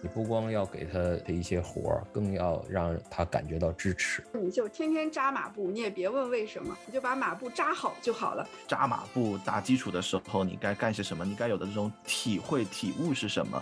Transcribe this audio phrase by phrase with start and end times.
[0.00, 4.24] 你不光要给他的一些活儿，更要让他感觉到支持。
[4.32, 8.48] 你就天天扎马步，你也别问为什么，你就把马步扎好就好了。
[8.66, 11.24] 扎马步打基础的时候，你该干些什么？
[11.24, 13.60] 你该有的这种体会体悟是什么？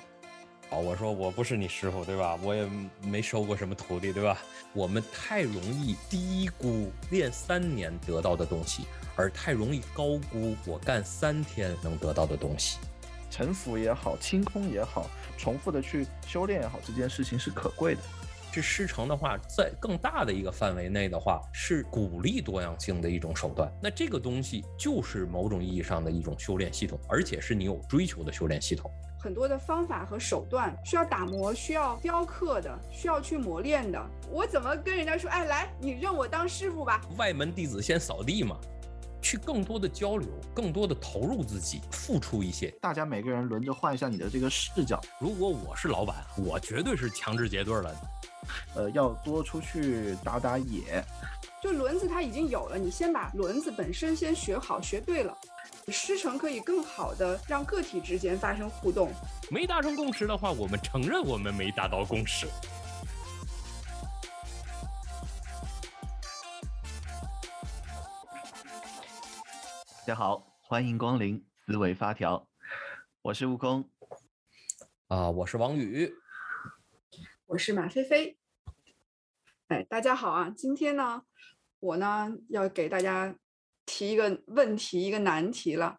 [0.68, 2.36] 好，我说我不是你师傅，对吧？
[2.42, 2.68] 我也
[3.00, 4.36] 没收过什么徒弟，对吧？
[4.74, 8.82] 我们太容易低估练三年得到的东西，
[9.14, 12.78] 而太容易高估我干三天能得到的东西。
[13.36, 18.00] 沉浮也好，清空也好，重复的去修炼也好，这件事情是可贵的。
[18.50, 23.70] 这师承的话，在更大的一个范围内的话，是鼓励多样性的一种手段。
[23.82, 28.90] 那这个东西就是某种意义上的一种修炼系统，而且是你有追求的修炼系统。
[29.18, 34.02] 很多的方法和手段需要打磨、需要雕刻的，需要去磨练的。
[34.30, 35.28] 我怎么跟人家说？
[35.28, 37.02] 哎，来，你认我当师傅吧。
[37.18, 38.56] 外门弟子先扫地嘛。
[39.20, 42.70] 去更多的交流，更多的投入自己，付出一些。
[42.80, 45.00] 大家每个人轮着换一下你的这个视角。
[45.20, 47.94] 如果我是老板，我绝对是强制结对了。
[48.76, 51.04] 呃，要多出去打打野。
[51.60, 55.36] 就轮子它已经有了，你先把轮子本身先学好，学对了，
[55.88, 59.10] 师承可以更好的让个体之间发生互动。
[59.50, 62.46] 没达成共识的话，我们承认我们没达到共识。
[70.06, 72.46] 大家好，欢迎光临思维发条，
[73.22, 73.90] 我是悟空，
[75.08, 76.14] 啊，我是王宇，
[77.46, 78.38] 我是马飞飞。
[79.66, 80.48] 哎，大家好啊！
[80.56, 81.24] 今天呢，
[81.80, 83.34] 我呢要给大家
[83.84, 85.98] 提一个问题，一个难题了。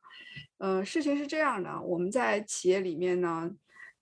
[0.60, 3.52] 嗯，事情是这样的，我们在企业里面呢，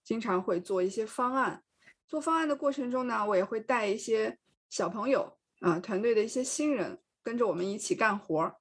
[0.04, 1.64] 经常会做一些方案。
[2.08, 4.38] 做方案的过程中呢，我也会带一些
[4.70, 8.58] 小朋友啊，团队的一些新人，跟着我们一起干活儿。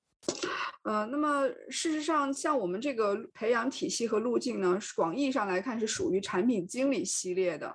[0.84, 7.74] 呃，那么事实上，像我们这个培养体系和路径呢，广义上来看是属于产品经理系列的。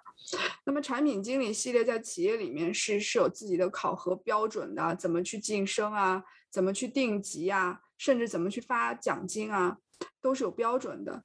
[0.63, 9.75] 那么产品经理系列在企业里面是是有自己的考核标准的，怎么去晋升啊，怎么去定级啊，甚至怎么去发奖金啊，
[10.21, 11.23] 都是有标准的。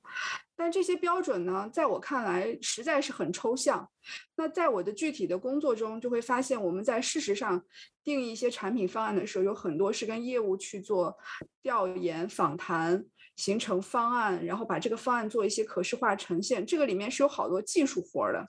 [0.57, 3.89] 但这些标准呢，在我看来实在是很抽象。
[4.37, 7.65] 那在我的具体的工作中，就会发现我们在事实上
[8.05, 11.17] 定义一些产品方案的时候，有很多是跟业务去做
[11.61, 13.05] 调研、访谈、
[13.35, 16.65] 形成方案，然后把这个方案做一些可视化呈现。
[16.65, 18.49] 这个里面是有好多技术活的。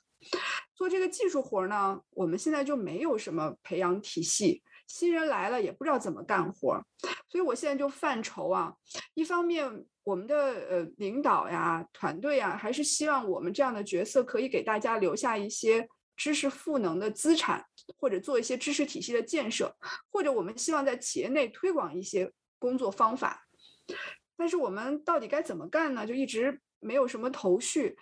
[0.76, 6.82] 做这个技术活呢，我们现在就没有什么培养体系，新人来了也不知道怎么干活，
[7.30, 8.74] 所以我现在就犯愁啊。
[9.14, 17.66] 一方面，我们的呃领导呀、团队呀，还是希望我们这样的角色可以给大家留下一些知识赋能的资产，
[17.98, 19.76] 或者做一些知识体系的建设，
[20.12, 23.46] 或者我们希望在企业内推广一些工作方法。
[24.38, 26.06] 但是我们到底该怎么干呢？
[26.06, 27.98] 就一直没有什么头绪。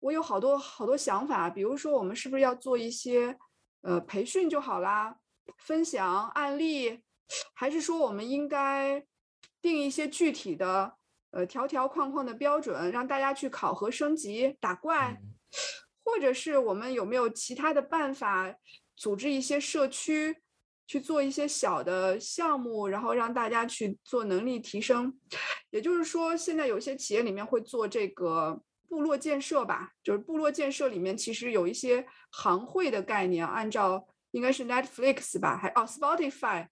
[0.00, 3.36] 我有好多好多想法，比如说我们是不是要做一些
[3.80, 5.16] 呃培训就好啦，
[5.58, 7.00] 分享案例，
[7.54, 9.04] 还是说我们应该
[9.60, 10.94] 定一些具体的
[11.30, 15.20] 呃条条框框的标准，让大家去考核升级打怪，
[16.04, 18.54] 或者是我们有没有其他的办法，
[18.96, 20.36] 组织一些社区
[20.86, 25.18] 去做一些小的项目，然后让大家去做能力提升。
[25.70, 28.62] 也就是说，现在有些企业里面会做这个。
[28.86, 36.66] 部落建设吧，就是部落建设里面其实有一些行会的概念，按照应该是 Netflix 吧，还哦 Spotify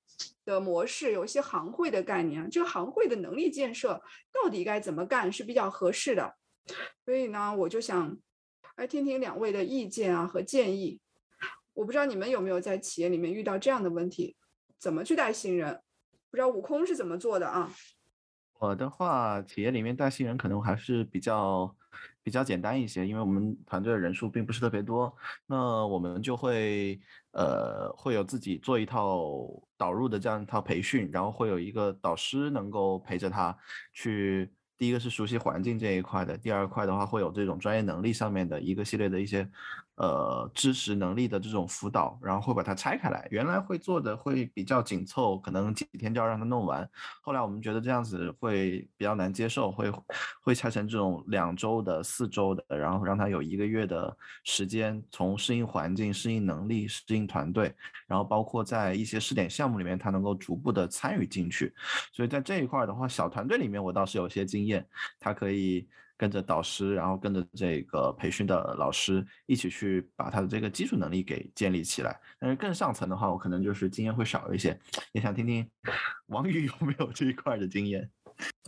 [0.44, 2.50] 的模式，有一些行会的概念。
[2.50, 4.02] 这个行会的能力建设
[4.32, 6.34] 到底该怎么干是比较合适的。
[7.04, 8.18] 所以呢，我就想
[8.76, 11.00] 来听听两位的意见啊和建议。
[11.72, 14.36] 我不知道你们有没有在企业里面遇到这样的问题，
[14.76, 15.80] 怎么去带新人？
[16.32, 17.72] 不知道悟空是怎么做的啊？
[18.58, 21.76] 我的话，企业里面带新人可能还是比较
[22.22, 27.00] 比较简单一些，因为我们团队的人数并不是特别多，那我们就会
[27.32, 33.56] 呃会有自己做一套导入的这样一套培训，然后会有一个导师能够陪着他
[33.92, 34.50] 去。
[34.78, 39.48] 第一个是熟悉环境这一块的，第二块的话会有这种专业能力上面的一个系列的一些，
[40.02, 43.24] 呃，知识能力的这种辅导，然后会把它拆开来。
[43.30, 46.90] 原来会做的会比较紧凑，可能几天就要让他弄完。
[47.20, 49.92] 后来我们觉得这样子会比较难接受，会
[50.42, 57.72] 会拆成这种两周的、四周的，然后让他有一个月的时间，从适应环境、适应能力、适应团队，
[58.08, 61.72] 然后包括在一些试点项目里面，他能够逐步的参与进去。
[62.12, 64.84] 所以在这一块的话，小团队里面我倒是有些经验。
[65.20, 65.86] 他可以
[66.22, 72.16] 跟着导师，然后跟着这个培训的老师一起去把他的这个基础能力给建立起来。
[72.38, 74.78] 但是更上层的话，我可能就是经验会少一些。
[75.10, 75.68] 也想听听
[76.28, 78.08] 王宇有没有这一块的经验。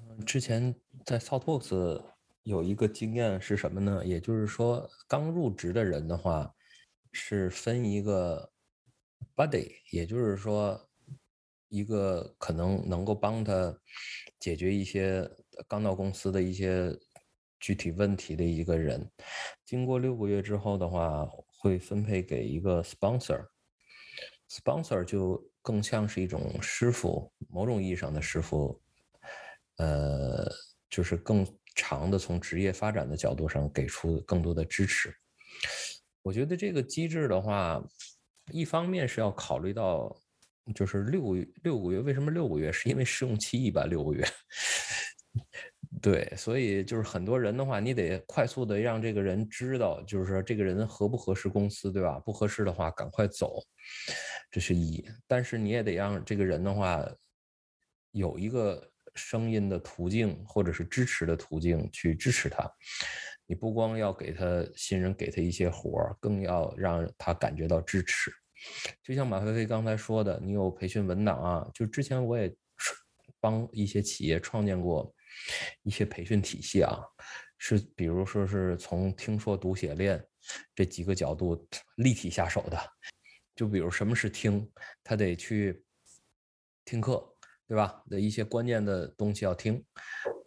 [0.03, 0.75] 嗯，之前
[1.07, 2.03] 在 Southworks
[2.43, 4.05] 有一个经验是什么呢？
[4.05, 6.53] 也就是说，刚入职的人的话，
[7.13, 8.51] 是分一个
[9.37, 10.89] buddy，也就是说，
[11.69, 13.79] 一个可能能够帮他
[14.41, 15.31] 解决一些
[15.69, 16.93] 刚到公司的一些
[17.65, 19.11] 具体问题的一个人。
[19.65, 23.43] 经过六个月之后的话，会分配给一个 sponsor。
[24.51, 28.79] sponsor 就更像是一种师傅，某种意义上的师傅，
[29.79, 30.47] 呃，
[30.91, 31.43] 就是更
[31.75, 35.17] 长的从职业发展的角度上给出更多的支持。
[36.21, 37.83] 我觉得这个机制的话，
[38.53, 40.15] 一方面是要考虑到，
[40.75, 42.71] 就是六六个月，为什么六个月？
[42.71, 44.23] 是因为试用期一般六个月。
[46.05, 52.19] 对，所以就是很多人的话，你得快速的让这个人知道，就是说这个人合不合适公司，对吧？
[52.19, 53.63] 不合适的话，赶快走，
[54.51, 55.03] 这是一。
[55.27, 57.03] 但是你也得让这个人的话，
[58.11, 62.71] 有一个声音的途径，或者是支持的途径去支持他。
[63.47, 68.31] 你不光要给他新人给他一些活儿，更要让他感觉到支持。
[69.03, 72.55] 就像马飞飞刚才说的，你有培训文档啊，就之前我也
[73.41, 75.11] 帮一些企业创建过。
[75.83, 76.99] 一些培训体系啊，
[77.59, 80.25] 是比如说是从听说读写练
[80.75, 81.67] 这几个角度
[81.97, 82.79] 立体下手的。
[83.55, 84.69] 就比如什么是听，
[85.05, 85.85] 他得去
[86.85, 87.25] 听课，
[87.69, 88.03] 对吧？
[88.11, 89.85] 的一些关键的东西要听。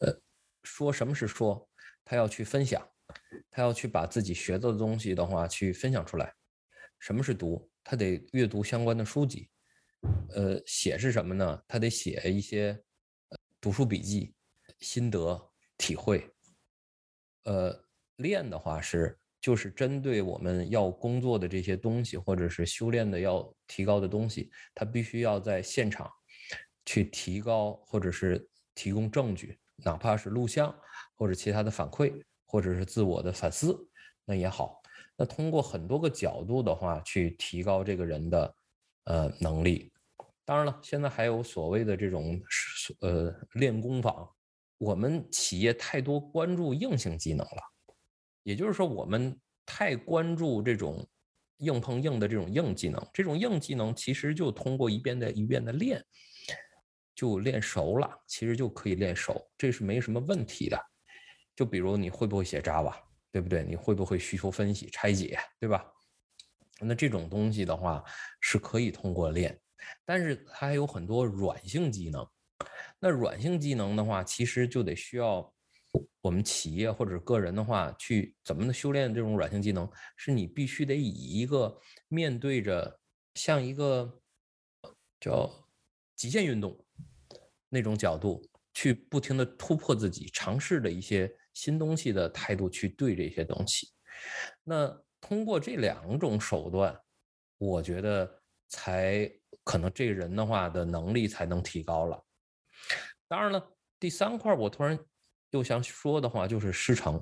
[0.01, 0.21] 呃，
[0.63, 1.69] 说什么是说，
[2.03, 2.85] 他要去分享，
[3.49, 6.33] 他要去把自己学到的东西的话去分享出来。
[6.99, 7.71] 什么是读？
[7.81, 9.49] 他得阅读相关的书籍。
[10.35, 11.63] 呃，写是什么呢？
[11.65, 12.77] 他得写一些
[13.61, 14.35] 读书笔记。
[14.79, 16.29] 心得体会，
[17.43, 17.83] 呃，
[18.17, 26.11] 练的话是就是针对我们要工作的这些东西，或者是修炼的要提高的东西，他必须要在现场
[26.85, 30.75] 去提高，或者是提供证据，哪怕是录像
[31.15, 33.77] 或者其他的反馈，或者是自我的反思，
[34.25, 34.81] 那也好。
[35.15, 38.55] 那通过很多个角度的话，去提高这个人的
[39.05, 39.91] 呃能力。
[40.45, 42.39] 当然了，现在还有所谓的这种
[43.01, 44.27] 呃练功坊。
[44.77, 47.61] 我们企业太多关注硬性技能了，
[48.43, 49.35] 也就是说，我们
[49.65, 51.07] 太关注这种
[51.57, 53.03] 硬碰硬的这种硬技能。
[53.11, 56.03] 这种硬技能其实就通过一遍的一遍的练，
[57.15, 60.79] 就练熟了，其实就可以练熟，这是没什么问题的。
[61.55, 62.93] 就比如你会不会写 Java，
[63.31, 63.63] 对不对？
[63.63, 65.83] 你会不会需求分析、拆解，对吧？
[66.79, 68.03] 那这种东西的话
[68.39, 69.59] 是可以通过练，
[70.05, 72.23] 但是它还有很多软性技能。
[72.99, 75.53] 那软性技能的话，其实就得需要
[76.21, 82.99] 我们企业或者个人的话，去怎么的修炼这种软性技能，是你必须得以一个面对着
[83.35, 84.21] 像一个
[85.19, 85.49] 叫
[86.15, 86.83] 极限运动
[87.69, 88.43] 那种角度，
[88.73, 93.89] 去不停的突破自己，尝试的一些新东西的态度去对这些东西。
[94.63, 94.87] 那
[95.21, 96.99] 通过这两种手段，
[97.59, 99.31] 我觉得才
[99.63, 102.23] 可能这个人的话的能力才能提高了。
[103.27, 104.97] 当然了，第三块我突然
[105.51, 107.21] 又想说的话就是师承，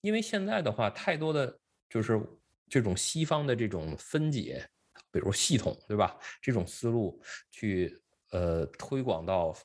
[0.00, 2.20] 因为现在的话太多的就是
[2.68, 4.68] 这种西方的这种分解，
[5.12, 6.16] 比如系统，对吧？
[6.42, 7.96] 这种思路去
[8.32, 9.56] 呃推广到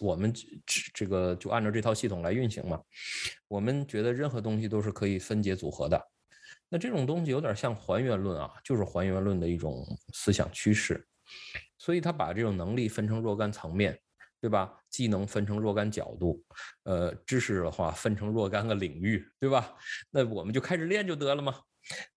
[0.00, 0.42] 我们这
[0.92, 2.82] 这个就按照这套系统来运行嘛。
[3.48, 6.00] 我们觉得任何东西都是可以分解组合的，
[6.68, 11.06] 那这种东西有点像还原论啊，就是还原论的一种思想趋势。
[11.78, 13.96] 所以他把这种能力分成若干层面。
[14.46, 14.72] 对吧？
[14.88, 16.40] 技能分成若干角度，
[16.84, 19.74] 呃，知识的话分成若干个领域，对吧？
[20.08, 21.60] 那我们就开始练就得了嘛。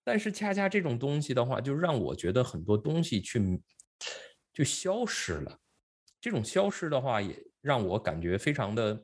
[0.04, 3.60] 但是恰恰这种东西的话，就让我觉得很多东西去
[4.54, 5.58] 就消失了。
[6.22, 9.04] 这种消失的话，也让我感觉非常的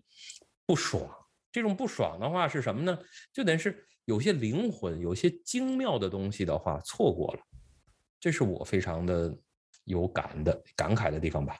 [0.68, 1.10] 不爽。
[1.52, 2.96] 这种不爽的话是什么呢？
[3.34, 7.42] 就等于是有些灵魂、有些精妙的东西的话错过了。
[8.20, 9.36] 这是我非常的
[9.86, 11.58] 有感的感慨的地方吧。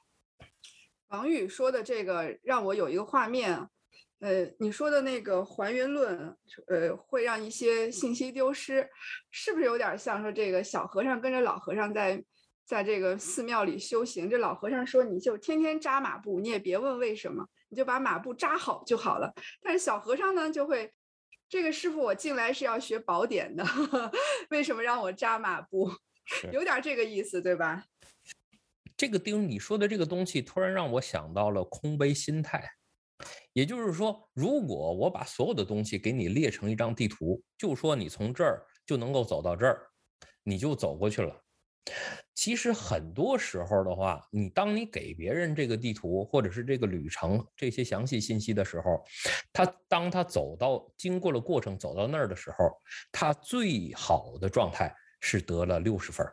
[1.16, 3.58] 王宇说的这个让我有一个画面，
[4.20, 6.36] 呃，你说的那个还原论，
[6.68, 8.90] 呃，会让一些信息丢失，
[9.32, 12.22] 是不是有点像说这个小和尚跟着老和尚在
[12.66, 14.30] 在这个寺庙里修行？
[14.30, 19.34] 这老和尚说你就天天扎马步，你也别问为什么，你就把马步扎好就好了。
[19.62, 20.92] 但是小和尚呢就会，
[21.48, 23.64] 这个师傅我进来是要学宝典的，
[24.52, 25.90] 为什么让我扎马步？
[26.52, 27.86] 有点这个意思，对吧？
[28.98, 32.64] 这个丁，你说的这个东西，突然让我想到了空杯心态。
[33.54, 39.82] 也就是说，如果我把所有的东西给你列成一张地图，就说你从这儿就能够走到这儿，
[40.44, 41.42] 你就走过去了。
[42.34, 49.04] 其实很多时候的话，你当你给别人这个地图或者是这个旅程这些详细信息的时候，
[49.54, 52.72] 他当他走到经过了过程走到那儿的时候，
[53.12, 56.26] 他最好的状态是得了六十分。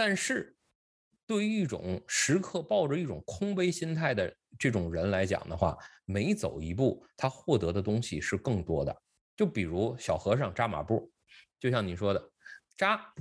[0.00, 0.56] 但是，
[1.26, 5.76] 对于一种时刻抱着一种空杯心态的这种人来讲的话，
[6.06, 9.02] 每走一步，他获得的东西是更多的。
[9.36, 11.12] 就比如小和尚扎马步，
[11.58, 12.30] 就像你说的
[12.78, 13.12] 扎。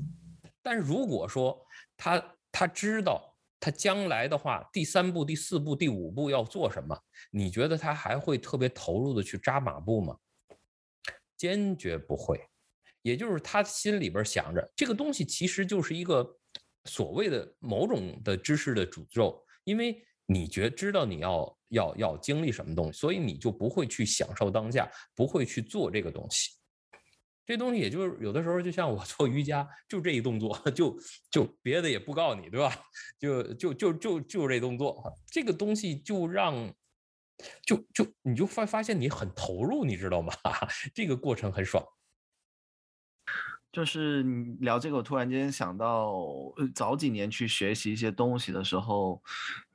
[0.61, 1.61] 但如果说
[1.97, 6.97] 他他知道他将来的话，第三步、第四步、第五步要做什么，
[7.29, 10.17] 你觉得他还会特别投入的去扎马步吗？
[11.35, 12.41] 坚决不会。
[13.01, 16.38] 也就是他心里边想着这个东西其实就是一个
[16.89, 26.51] 所谓的某种的知识的诅咒，因为你觉知道你要要要经历什么东西，所以你就不会去享受当下，不会去做这个东西。
[27.45, 30.95] 这东西也就是有的时候，就像我做瑜伽，就这一动作，就
[31.31, 32.71] 就别的也不告诉你，对吧？
[33.19, 36.71] 就就就就就这动作，这个东西就让，
[37.65, 40.31] 就就你就发发现你很投入，你知道吗？
[40.93, 41.83] 这个过程很爽。
[43.71, 46.15] 就是你聊这个，我突然间想到，
[46.73, 49.21] 早几年去学习一些东西的时候，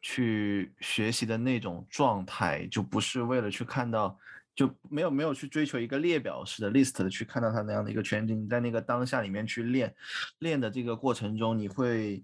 [0.03, 4.19] 去学习的那种状态，就不是为了去看到。
[4.57, 9.93] 就没有没有去追求一个列表式的 list 的去看到它那样的一个全景，在那个当下里面去练，
[10.39, 12.23] 练的这个过程中，你会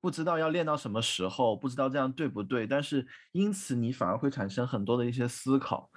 [0.00, 5.88] 不知道要练到什么时候，不知道这样对不对，但是因此你反而会产生很多的一些思考。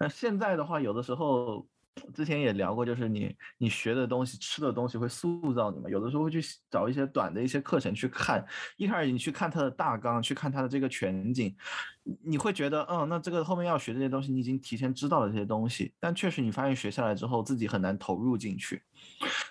[0.00, 1.64] 那现在的话，有的时候。
[2.14, 5.88] 之前也聊过，就是你你学的东西、吃的东西会塑造你嘛。
[5.90, 8.44] 有的时候会去找一些短的一些课程去看，
[8.76, 11.54] 一开始你去看它的大纲，去看它的这个全景，
[12.22, 15.92] 你会觉得，嗯，那这个后面要学这些东西，你已经提前知道了这些东西。
[16.00, 18.82] 但确实你发现学下来之后，自己很难投入进去，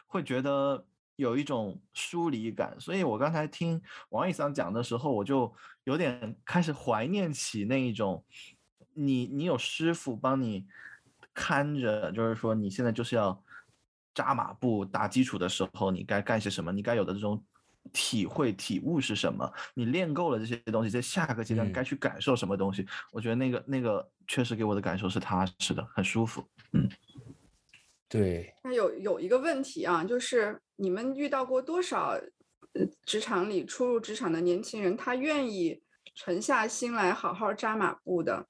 [0.08, 0.84] 会觉得
[1.18, 2.76] 有一种疏离感。
[2.80, 5.54] 所以我刚才听王毅桑讲的时候，我就
[5.84, 8.24] 有点开始怀念起那一种，
[8.94, 10.66] 你你有师傅帮你。
[11.40, 13.42] 看着，就是说你现在就是要
[14.14, 16.70] 扎马步打基础的时候，你该干些什么？
[16.70, 17.42] 你该有的这种
[17.94, 19.50] 体会体悟是什么？
[19.74, 22.86] 你练够了这些东西，在下个阶段该去感受什么东西？
[23.14, 26.44] 我觉得那个那个确实给我的感受是踏实的，很舒服。
[26.74, 26.90] 嗯，
[28.10, 28.54] 对。
[28.66, 32.20] 那有有一个问题啊，就是你们遇到过多少
[33.06, 35.82] 职场里初入职场的年轻人，他愿意
[36.14, 38.46] 沉下心来好好扎马步的？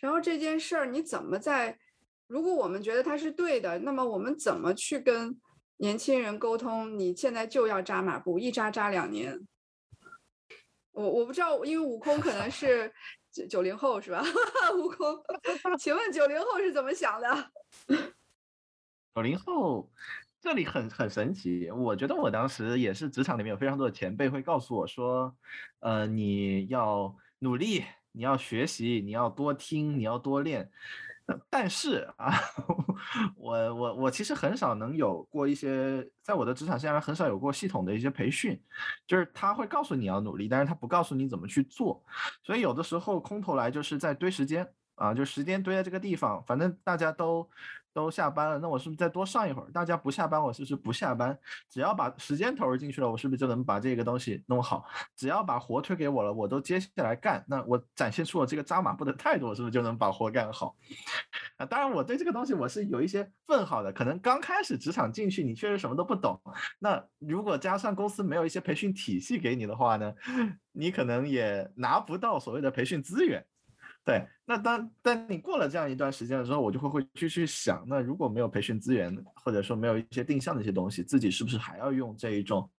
[0.00, 1.78] 然后这件事儿你怎么在？
[2.26, 5.38] 如果我们觉得他是对的，那么我们怎么去跟
[5.76, 6.98] 年轻人沟通？
[6.98, 9.46] 你现在就要扎马步，一扎扎两年。
[10.92, 12.92] 我我不知道，因为悟空可能是
[13.30, 14.22] 九九零后是吧？
[14.76, 15.16] 悟空，
[15.78, 17.50] 请问九零后是怎么想的？
[19.14, 19.90] 九零后
[20.40, 25.36] 这里很很神奇，我觉得我当时也是职场里面有非常多的前辈会告诉我说，
[25.80, 30.70] 呃，你要努力，你要学习，你要多听，你要多练。
[31.50, 32.32] 但是啊，
[33.36, 38.60] 我我我其实很少能有过一些，在我的职场生涯很少有过系统的一些培训，
[39.06, 42.04] 就是他会告诉你要努力，但是他不告诉你怎么去做，
[42.44, 47.48] 所以有的时候空投来就是在堆时间啊，就时间堆在这个地方，反正大家都。
[47.96, 49.70] 都下班了，那我是不是再多上一会儿？
[49.72, 51.36] 大家不下班，我是不是不下班？
[51.70, 54.84] 只要把时间投入进去了，我是不是就能把这个东西弄好？
[55.16, 60.76] 只要把活推给我了，我都接下来干，那我展现出我这个扎马步的态度，是不是就能把活干好？
[61.56, 63.90] 啊，当然我对这个东西我是有一些问号的。
[63.90, 66.38] 可能刚开始职场进去，你确实什么都不懂。
[66.78, 70.12] 那如果加上公司没有一些培训体系给你的话呢，
[70.72, 73.42] 你可能也拿不到所谓的培训资源。
[74.06, 82.70] 对，那当当你过了这样一段时间的时候，我就会会去去想，那如果没有培训资源，或者说没有一些定向的一些东西，自己是不是还要用这一种，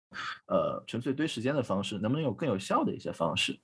[0.46, 3.54] 呃，纯粹堆时间的方式，能不能有更有效的一些方式？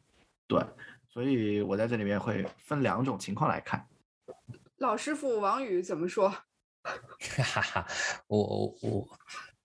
[0.47, 0.63] 对，
[1.09, 3.83] 所以我在这里面会分两种情况来看。
[4.77, 6.29] 老师傅王宇怎么说？
[6.85, 7.87] 哈哈，
[8.27, 9.09] 我我。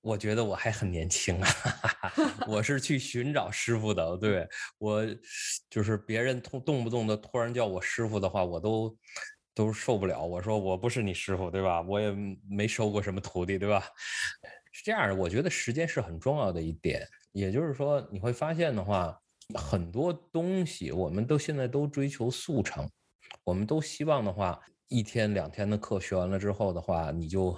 [0.01, 1.49] 我觉得我还很年轻啊，
[2.47, 4.17] 我是去寻找师傅的。
[4.17, 5.05] 对我，
[5.69, 8.97] 就是别人动动不动的突然叫我师傅的话，我都
[9.53, 10.23] 都受不了。
[10.23, 11.81] 我说我不是你师傅，对吧？
[11.81, 12.15] 我也
[12.49, 13.83] 没收过什么徒弟，对吧？
[14.71, 17.05] 是这样的，我觉得时间是很重要的一点。
[17.33, 19.19] 也就是说，你会发现的话，
[19.53, 22.89] 很多东西我们都现在都追求速成，
[23.43, 24.59] 我们都希望的话。
[24.89, 27.57] 一天两天的课学完了之后的话，你就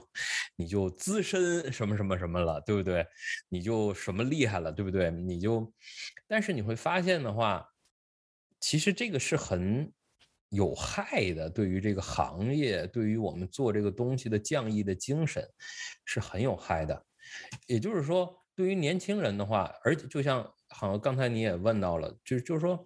[0.55, 3.05] 你就资深什么什么什么了，对不对？
[3.49, 5.09] 你就什么厉害了，对不对？
[5.09, 5.73] 你就，
[6.27, 7.65] 但是你会发现的话，
[8.59, 9.91] 其实这个是很
[10.49, 15.43] 有害的，对于这个行业，对于我们做这个东西的匠艺的精神
[16.05, 17.05] 是很有害的。
[17.65, 18.37] 也就是说。
[18.53, 22.85] 对于年轻人的话，而且就像好像刚才你也问到了，就就是说，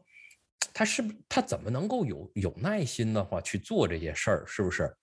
[0.77, 4.93] 他是不他怎么能够有有耐心的话去做这些事儿，是不是？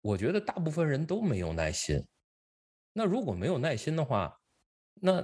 [0.00, 2.02] 我觉得大部分人都没有耐心。
[2.94, 4.34] 那如果没有耐心的话，
[4.94, 5.22] 那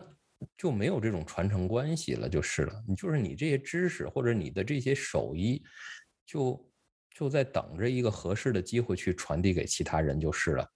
[0.59, 2.85] 就没有这种传承关系了，就是了。
[2.87, 5.65] 你就是你这些知识或者你的这些手艺，
[6.27, 6.71] 就
[7.17, 10.69] 就在等着一个合适的机会去传递给其他人就是了。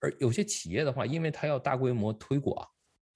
[0.00, 2.66] 而有些企业的话，因为它要大规模推广、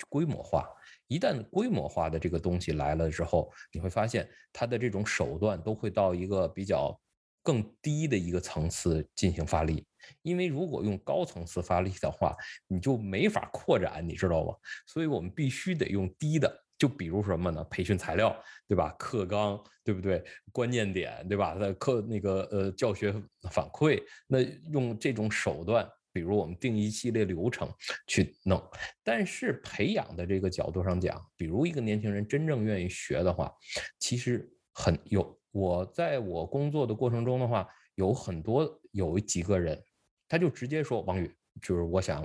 [0.08, 0.64] 规模化，
[1.08, 6.98] 一旦规模化的这个东西来了之后，你会发现它的这种手段都会到一个比较
[7.42, 9.86] 更低的一个层次进行发力。
[10.22, 12.36] 因为如果用高层次发力的话，
[12.68, 14.54] 你就没法扩展，你知道吗？
[14.86, 17.64] 所以我们必须得用低的，就比如什么呢？
[17.64, 18.36] 培训材料，
[18.68, 18.94] 对吧？
[18.98, 20.24] 课纲，对不对？
[20.52, 21.56] 关键点，对吧？
[21.78, 23.12] 课那个呃教学
[23.50, 25.88] 反馈，那用这种手段。
[26.16, 27.70] 比如我们定一系列流程
[28.06, 28.58] 去弄，
[29.04, 33.52] 但是培养的这个角度上讲，比如一个年轻人真正愿意学的话，
[33.98, 35.38] 其实很有。
[35.50, 39.78] 我在我工作的过程中的话，有很多有几个人，
[40.26, 41.30] 他就直接说：“王宇，
[41.60, 42.24] 就是我想，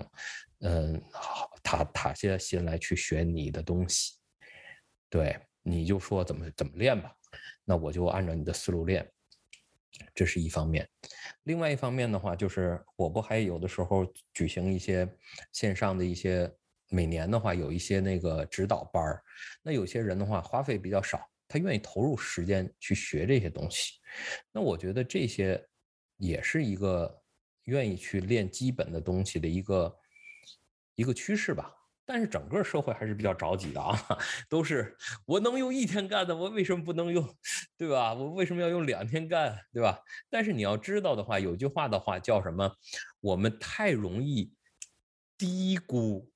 [0.62, 0.98] 嗯，
[1.62, 4.13] 踏踏下心来去学你的东西，
[5.10, 7.13] 对，你就说怎么怎么练吧，
[7.65, 9.05] 那我就按照你的思路练。”
[10.13, 10.88] 这是一方面，
[11.43, 15.07] 另外一方面的话，就是我不还有的时候举行一些
[15.51, 16.51] 线上的一些，
[16.89, 19.24] 每年的话有一些那个指导班儿，
[19.62, 23.93] 那有些人的话花费比较少，他愿意投入时间去学这些东西，
[24.51, 25.62] 那我觉得这些
[26.17, 27.21] 也是一个
[27.65, 30.00] 愿意去练基本的东西的一个
[30.95, 31.74] 一个趋势吧。
[32.13, 33.98] 但是整个社会还是比较着急的啊，
[34.50, 37.25] 都是我能用一天干的，我为什么不能用，
[37.77, 38.13] 对吧？
[38.13, 39.98] 我为什么要用两天干，对吧？
[40.30, 42.70] 但是你要知道的话，有句话的话叫什么？
[43.22, 44.53] 我们太容易
[45.38, 46.30] 低估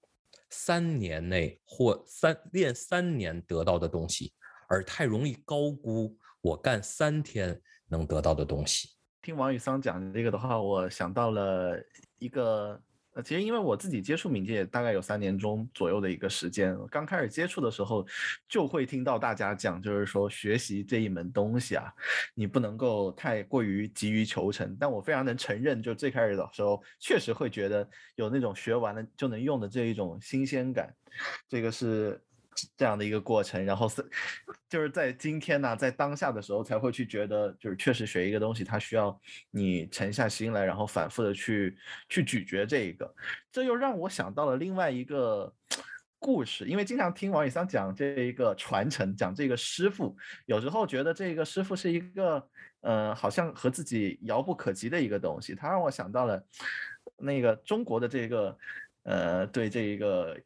[0.49, 4.33] 三年内或三练三年得到的东西，
[4.69, 8.91] 而太容易高估我干三天能得到的东西。
[9.21, 11.77] 听王宇桑讲这个的话，我想到了
[12.17, 12.81] 一个。
[13.15, 18.05] 呃，其实因为我自己接触冥界大概有三年中左右的一个时间，刚开始接触的时候，
[18.47, 21.85] 就会听到大家讲，就是说学习这一门东西啊，
[22.33, 24.75] 你不能够太过于急于求成。
[24.77, 30.93] 但我非常能承认，就最开始的时候，确实会觉得有那种学完了就能用的这一种新鲜感，
[31.47, 32.21] 这个是。
[32.77, 34.09] 这样的一个过程，然后是
[34.69, 39.19] 就是在今天呢，在当下的时候才会去觉得，就是确实学一个东西，它需要
[39.51, 43.13] 你沉下心来，然后反复的去去咀嚼这一个。
[43.51, 45.53] 这又让我想到了另外一个
[46.17, 50.15] 故事，因为经常听王宇桑讲这一个传承，讲这个师傅，
[50.45, 52.49] 有时候觉得这个师傅是一个，
[52.81, 55.53] 呃，好像和自己遥不可及的一个东西。
[55.53, 56.41] 他让我想到了
[57.17, 58.57] 那个中国的这个，
[59.03, 60.37] 呃，对这一个。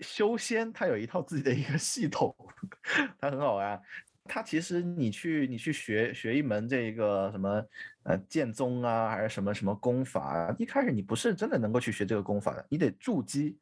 [0.00, 2.34] 修仙，它有一套自己的一个系统，
[3.20, 3.80] 它很好玩。
[4.26, 7.62] 它其实你去你去学学一门这个什么
[8.04, 13.58] 呃剑宗啊，还是什么什么功法啊，一开始你不是真的能够去学这个功法的，你得筑基，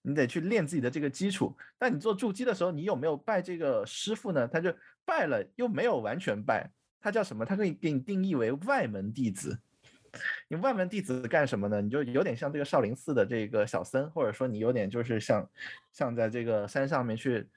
[0.00, 1.54] 你得去练自己的这个基础。
[1.76, 4.48] 但你做筑基的时候，你有没有拜这个师傅呢？
[4.48, 7.44] 他就拜了，又没有完全拜，他叫什么？
[7.44, 9.60] 他可以给你定义为外门弟子。
[10.48, 11.80] 你外门弟子干什么呢？
[11.80, 15.48] 你就有点像这个少林寺的这个小僧，或者说你有点就是像
[15.92, 17.48] 像在这个山上面去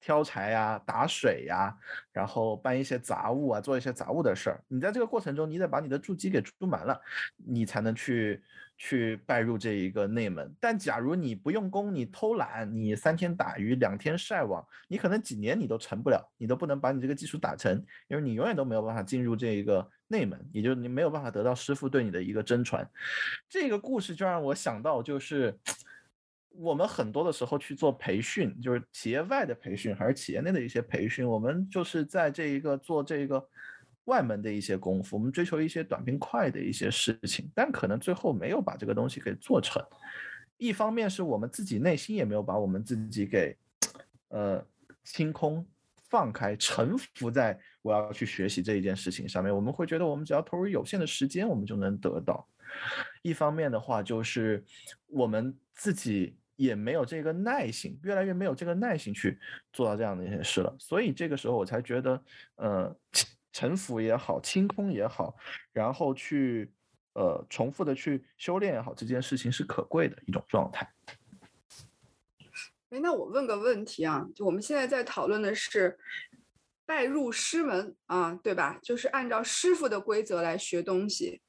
[0.00, 1.76] 挑柴呀、打水呀，
[2.12, 4.60] 然后搬一些杂物啊，做一些杂物的事儿。
[4.68, 7.00] 你在这个过程中，你得把你的筑基给筑满了，
[7.36, 8.42] 你才能去。
[8.76, 17.72] 去拜入这一个内门，但假如你不用功，你偷懒，你三天打鱼两天晒网，你可能几年你都成不了，你都不能把你这个技术打成，
[18.08, 22.88] 因为你永远都没有办法进入这一个内门，也就你没有办法得到师傅对你的一个真传。
[23.48, 25.58] 这个故事就让我想到，就是
[26.50, 33.48] 我们很多的时候去做培训，就是企业外的培训还是企业内的一些培训，我们就是在这一个做这个。
[34.06, 39.82] 外门的一些功夫，我们追求一些短平快的一些事情，但可能最后没有把这个东西给做成。
[40.58, 43.56] 一方面是我们自己内心也没有把我们自己给，
[44.28, 44.62] 呃，
[45.04, 45.66] 清空、
[46.14, 49.52] 放开、臣服在我要去学习这一件事情上面。
[49.52, 52.48] 我们会觉得我们只要投入有限的时间，我们就能得到。
[53.22, 54.64] 一方面的话，就是
[55.08, 59.40] 我们自己也没有这个耐心，越来越没有这个耐心去
[59.72, 60.72] 做到这样的一些事了。
[60.78, 62.22] 所以这个时候我才觉得，
[62.54, 62.96] 呃。
[63.56, 65.32] 沉浮也好，清空也好，
[65.72, 66.72] 然后去
[67.12, 70.84] 呃重复的去修炼也好，这件事情是可贵的一种状态。
[72.94, 75.98] 哎，那我问个问题啊，就我们现在在讨论的是
[76.86, 78.78] 拜入师门啊，对吧？
[78.84, 81.42] 就是按照师傅的规则来学东西。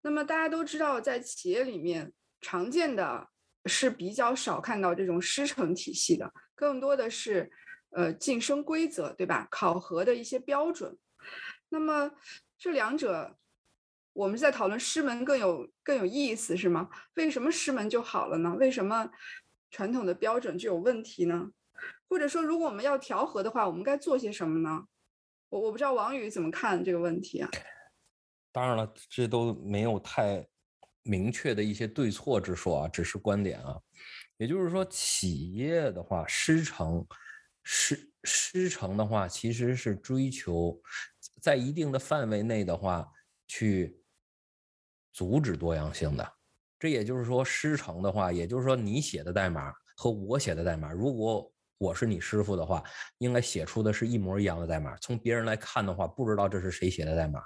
[0.00, 3.28] 那么大家都知道，在企业里面常见的
[3.66, 7.50] 是比较少看到这种师承体系的，更多的是
[7.90, 9.46] 呃晋升规则，对吧？
[9.50, 10.96] 考核的一些标准。
[11.68, 12.12] 那么
[12.56, 13.36] 这两者，
[14.14, 16.88] 我们在讨论师门更有更有意思，是吗？
[17.16, 18.56] 为什么师门就好了呢？
[18.58, 19.10] 为什么
[19.70, 21.50] 传统的标准就有问题呢？
[22.08, 24.84] 或者说，如果我们要调和的话，我们该做些什么呢？
[25.48, 27.50] 我我不知道王宇怎么看这个问题啊？
[28.50, 30.46] 当然了，这都没有太
[31.02, 33.78] 明确的一些对错之说啊，只是观点啊。
[34.38, 37.06] 也就是说，企业的话，师承
[37.62, 40.80] 师师承的话，其实是追求
[41.40, 43.08] 在一定的范围内的话，
[43.46, 44.00] 去
[45.12, 46.37] 阻止多样性的。
[46.78, 52.82] 这也就是说，师承的话，也就是说，你写的代码和我写的代码，如果我是你师傅的话，
[53.18, 54.96] 应该写出的是一模一样的代码。
[54.98, 57.40] 从别人来看的话，不知道这是谁写的代码，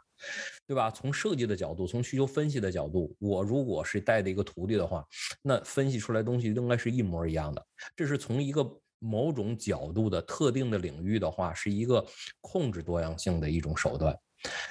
[0.66, 0.90] 对吧？
[0.90, 5.04] 从设计的角度，从需求分析的角度，我如果是带的一个徒弟的话，
[5.42, 7.66] 那分析出来东西应该是一模一样的。
[7.94, 8.66] 这是从一个
[8.98, 12.02] 某种角度的特定的领域的话，是一个
[12.40, 14.16] 控制多样性的一种手段。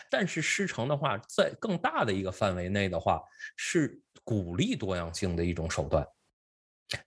[0.09, 3.21] 但是师承的话，在更大的一个范围内的话，
[3.55, 6.05] 是鼓励多样性的一种手段。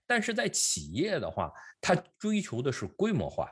[0.07, 3.49] 但是在企业的话，它追求的是规模化。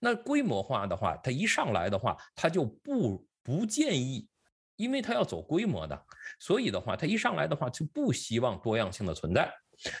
[0.00, 4.28] 那规模化的话，它一上来的话，它就不不建议，
[4.76, 6.06] 因为它要走规模的，
[6.40, 9.52] 所以的话，它一上来的话就不希望多样性的存在，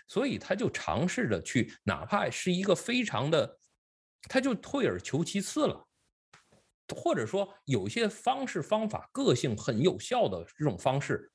[0.08, 3.58] 所以他就尝试着去，哪怕是一个非常的，
[4.22, 5.86] 他就退而求其次了，
[6.94, 11.30] 或者说有些方式方法个性很有效的这种方式，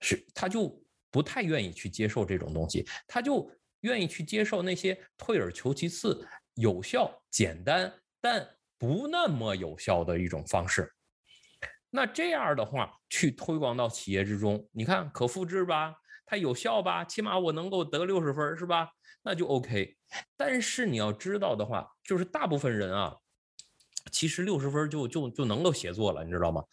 [0.00, 0.82] 是他就
[1.16, 3.50] 不太愿意去接受这种东西，他就。
[3.82, 8.44] 愿意去接受那些退而求其次、有效、简单但
[8.78, 10.92] 不那么有效的一种方式。
[11.90, 17.04] 那这样的话，去推广到企业之中，你看可复制吧，它有效吧？
[17.04, 18.88] 起码我能够得六十分，是吧？
[19.22, 19.94] 那就 OK。
[20.36, 23.14] 但是你要知道的话，就是大部分人啊，
[24.10, 26.64] 其实六十分就就就能够写作了，你知道吗？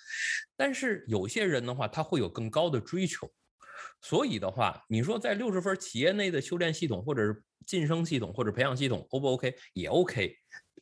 [0.56, 3.32] 但是有些人的话，他会有更高的追求。
[4.04, 9.56] 所以的话，你说在六十分企业内的修炼系统，或者是晋升系统，或者培养系统，O 不 OK？
[9.74, 10.36] 也 OK，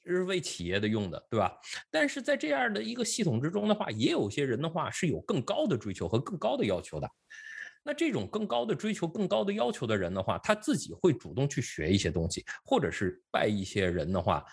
[0.03, 1.55] 这是为企业的用的，对吧？
[1.91, 7.07] 但是在这样的一个系统之中的话，也有些人的话是有更高的追求和更高的要求的。
[7.84, 14.43] 那这种更高的追求、更高的要求的人的话，他自己会主动去学一些东西，或者是拜一些人的话，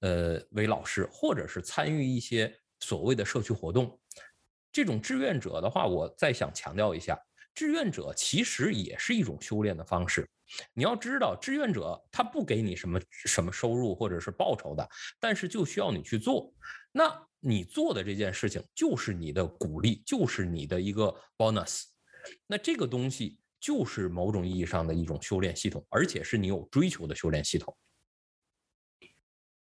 [0.00, 4.00] 呃，为老师，或者是参与一些所谓的社区活动。
[4.72, 7.18] 这种志愿者的话，我再想强调一下。
[7.54, 10.28] 志愿者其实也是一种修炼的方式。
[10.74, 14.86] 你要知道，志愿者他不给你什么什么收入或者是报酬的，
[15.18, 16.52] 但是就需要你去做。
[16.92, 21.84] 那你做的这件事情就是你的鼓励，就是你的一个 bonus。
[22.46, 27.74] 那这个东西就是某种意义上的一种修炼系统，而且是你有追求的修炼系统。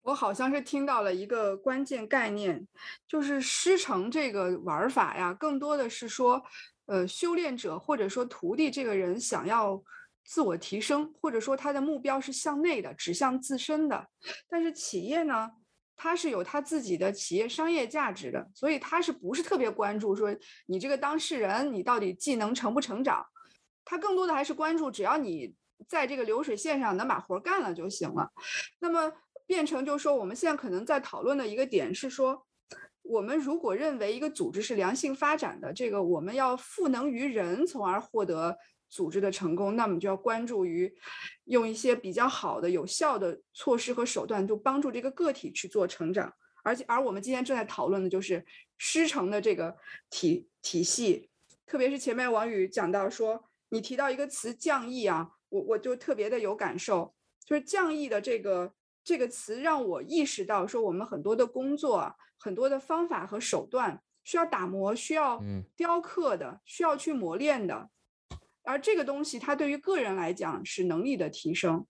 [0.02, 2.68] 我好像是听到了一个关键概念，
[3.08, 6.44] 就是师承这个玩法呀，更多的是说。
[6.92, 9.82] 呃，修炼者或者说徒弟这个人想要
[10.26, 14.10] 自我提升，或者说他的目标是向内的，指向自身的。
[14.50, 15.50] 但是企业呢，
[15.96, 23.26] 它是有它自己的企业商业价值的，所以它是不是特别关注说你这个当事人你到底技能成不成长？
[23.86, 25.56] 他更多的还是关注只要你
[25.88, 28.30] 在这个流水线上能把活干了就行了。
[28.80, 29.10] 那么
[29.48, 32.46] 变成就是说，我们现在可能在讨论的一个点是说。
[33.04, 38.58] 我们如果认为一个组织是良性发展的，这个我们要赋能于人，从而获得
[38.90, 40.94] 组织的成功，那么就要关注于
[41.46, 46.32] 用一些比较好的、有效的措施和手段，就帮助这个个体去做成长。
[46.64, 48.46] 而且，而我们今天正在讨论的就是
[48.78, 49.76] 师承的这个
[50.10, 51.30] 体体系，
[51.66, 58.74] 特别是前面王宇讲到说，你提到一个词“降义”啊，我我就特别的有感受，就是降义的这个。
[59.04, 65.42] 这个词让我意识到，说我们很多的工作、很多的方法和手段需要打磨、需要
[65.76, 67.90] 雕刻的、需要去磨练的。
[68.64, 71.86] 而这个东西，它对于个人来讲是能力的提升。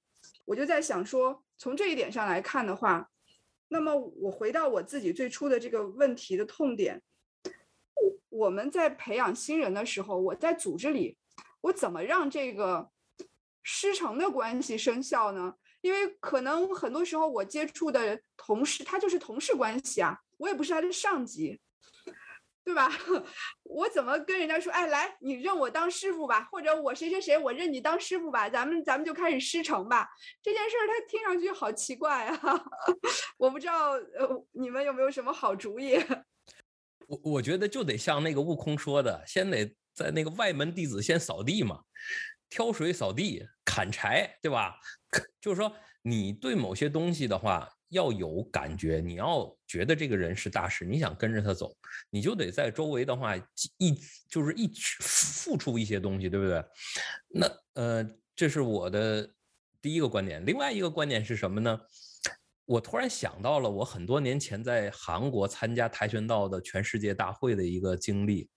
[0.46, 3.10] 我就在想说，从这一点上来看的话，
[3.68, 7.02] 那么我回到我自己最初的这个问题的痛点：
[8.30, 11.18] 我们在培养新人的时候，我在组织里，
[11.60, 12.90] 我怎么让这个
[13.62, 15.56] 师承的关系生效呢？
[15.82, 21.60] 因为可能很多时候我接触的同事，他就是同事关系啊，我也不是他的上级，
[22.64, 22.90] 对吧？
[23.64, 24.72] 我怎么跟人家说？
[24.72, 30.08] 哎，来，你认我当师傅吧，或者我谁谁谁，我认你当师傅吧，咱们咱们就开始师承吧。
[30.42, 32.64] 这件事儿他听上去好奇怪啊，
[33.38, 35.96] 我不知道呃你们有没有什么好主意？
[37.08, 41.82] 我我觉得就得像那个悟空说的，先得在那个外门弟子先扫地嘛。
[42.50, 44.76] 挑水扫地、砍柴，对吧？
[45.42, 45.74] 就是说，
[46.04, 51.76] 你对某些东西的话要有感觉，你要觉得这个人是大师，你想跟着他走，
[52.10, 53.36] 你就得在周围的话
[53.78, 54.00] 一
[54.30, 56.64] 就是一付出一些东西，对不对？
[57.28, 59.30] 那呃，这是我的
[59.82, 60.46] 第一个观点。
[60.46, 61.80] 另外一个观点是什么呢？
[62.66, 68.48] 我突然想到了我很多年前在韩国参加跆拳道的全世界大会的一个经历。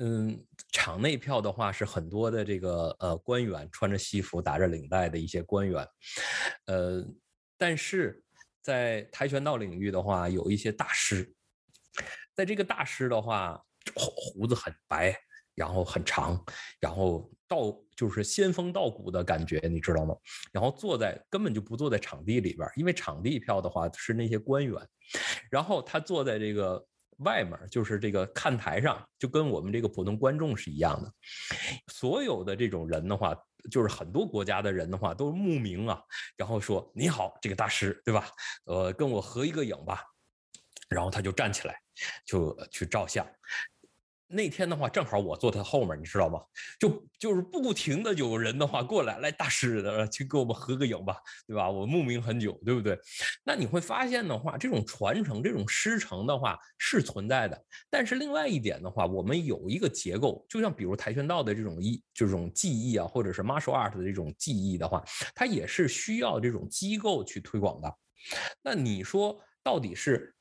[0.00, 5.84] 嗯，场内票的话是很多的这个呃官员穿着西服打着领带的一些官员，
[6.66, 7.04] 呃，
[7.56, 8.22] 但是
[8.62, 11.34] 在跆拳道领域的话，有一些大师，
[12.32, 13.60] 在这个大师的话，
[13.96, 15.12] 胡子很白，
[15.56, 16.40] 然后很长，
[16.78, 20.14] 然后道就是仙风道骨的感觉，你知道吗？
[20.52, 24.80] 然后坐在根本就不坐在场地里边，因为场地票的话是那些官员，
[25.50, 26.86] 然后他坐在这个。
[27.18, 31.12] 外面就是这个看台上，就跟我们这个普通观众是一样的。
[31.88, 33.36] 所有的这种人的话，
[33.70, 36.02] 就是很多国家的人的话，都慕名啊，
[36.36, 38.28] 然后说你好，这个大师，对吧？
[38.64, 40.04] 呃，跟我合一个影吧。
[40.88, 41.78] 然后他就站起来，
[42.24, 43.26] 就去照相。
[44.30, 46.38] 那天的话，正好我坐他后面，你知道吗？
[46.78, 51.70] 就就是不停的有人的话过来，来大师的去给我们合个影吧，对吧？
[51.70, 52.98] 我慕名很久，对不对？
[53.42, 57.64] 那你会发现的话，这种传承、这种师承的话是存在的。
[57.88, 65.02] 但是另外一点的话，我们有一个结构，就像比如跆拳道的这种艺、这种技艺啊，或者是 martial art 的这种技艺的话，
[65.34, 67.96] 它也是需要这种机构去推广的。
[68.62, 70.34] 那你说到底是？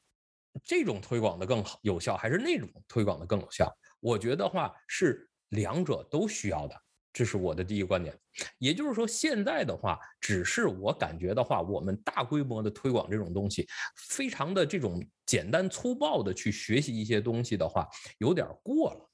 [0.63, 3.72] 这种推广的更好有效，还是那种推广的更有效？
[4.00, 6.76] 我觉得话是两者都需要的，
[7.12, 8.17] 这是我的第一个观点。
[8.60, 17.88] 也就是说，现在的话，只是我感觉的话，我们大规模的推广这种东西，非常的这种简单粗暴的去学习一些东西的话，
[18.20, 19.10] 有点过了。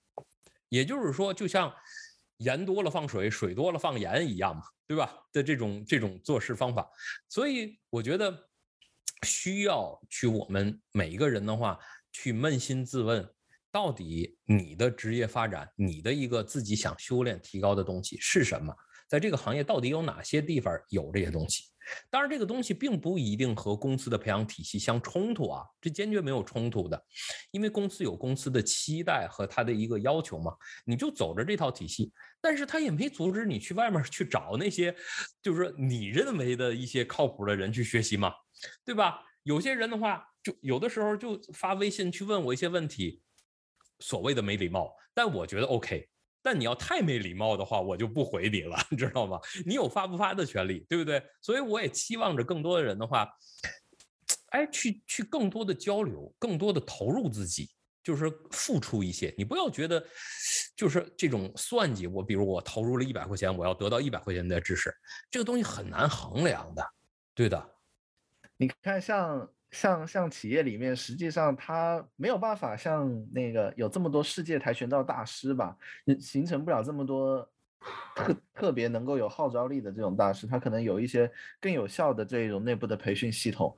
[0.69, 1.73] 也就是说，就像
[2.37, 5.15] 盐多了放水，水多了放盐一样嘛，对吧？
[5.31, 6.89] 的这种这种做事方法，
[7.29, 8.49] 所以我觉得。
[9.23, 11.79] 需要去我们每一个人的话，
[12.11, 13.27] 去扪心自问，
[13.71, 18.75] 到底你的职业发展，你的一个自己想修炼提高的东西是什么？
[19.07, 21.63] 在这个行业到底有哪些地方有这些东西？
[22.09, 27.05] 当然，这个东西并不一定和公司的培养体系相冲突啊，这坚决没有冲突的，
[27.51, 30.55] 因为公司有公司的期待和他的一个要求嘛，
[30.85, 32.09] 你就走着这套体系，
[32.41, 34.95] 但是他也没阻止你去外面去找那些，
[35.41, 38.31] 就是你认为的一些靠谱的人去学习嘛。
[38.85, 39.21] 对吧？
[39.43, 43.21] 有些人的话，就有的时候就发微信去问我一些问题，
[43.99, 46.09] 所谓的没礼貌，但我觉得 OK。
[46.41, 49.39] 但你要太没礼貌的话，我就不回你了，你 知道吗？
[49.65, 51.23] 你有发不发的权利，对不对？
[51.41, 53.29] 所以我也期望着更多的人的话，
[54.49, 57.69] 哎，去去更多的交流，更多的投入自己，
[58.03, 59.33] 就是付出一些。
[59.37, 60.05] 你不要觉得
[60.75, 62.07] 就是这种算计。
[62.07, 64.93] 我比如我投入了一百块钱，我要得到一百块钱的知识，
[65.31, 66.85] 这个东西很难衡量的，
[67.33, 67.72] 对的。
[68.63, 75.75] 你看，像像像企业里面，实际上他没有办法像那个有这么多世界跆拳道大师吧，
[76.17, 77.45] 形成不了这么多
[78.15, 83.75] 特特别能够有号召力的这种大师，他可能有一些更有效的这种内部的培训系统。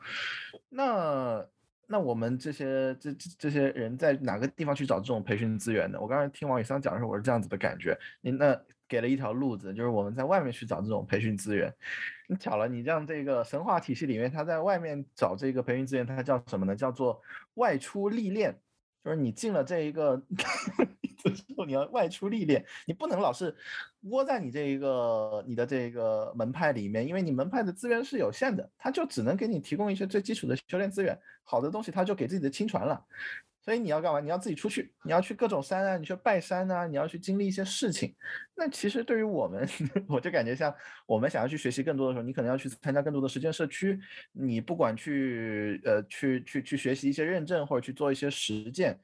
[0.70, 1.44] 那
[1.88, 5.98] 那我们这些这这这些人在哪个地方去找这种培训资源呢？
[6.00, 7.98] 我刚才听王宇桑讲的时候，我是这样子的感觉。
[8.22, 8.56] 你那。
[8.88, 11.74] 给了一条路子，就是我们在外面去找这种培训资源。
[12.28, 16.76] 你巧了，你让这个神话体系里面，他在外面找这个培训资源，它叫什么呢？
[16.76, 17.22] 叫做
[17.56, 18.60] 外出历练。
[19.04, 20.18] 就是你进了这一个
[21.22, 23.56] 之后，你要外出历练，你不能老是
[24.02, 33.06] 窝在你这一个你的这个门派里面，因为你门派的资源是有限的，他就只能给你提供一些最基础的修炼资源，好的东西他就给自己的亲传了。
[33.66, 34.20] 所以你要干嘛？
[34.20, 38.14] 你要自己出去，你要去各种山啊，你去拜山啊，你要去经历一些事情。
[38.56, 39.68] 那其实对于我们，
[40.08, 40.72] 我就感觉像
[41.08, 44.00] 我们想要去学习更多的时候，你可能要去参加更多的实践社区。
[44.34, 49.00] 你不管去呃去去去学习一些认证或者去做一些实践，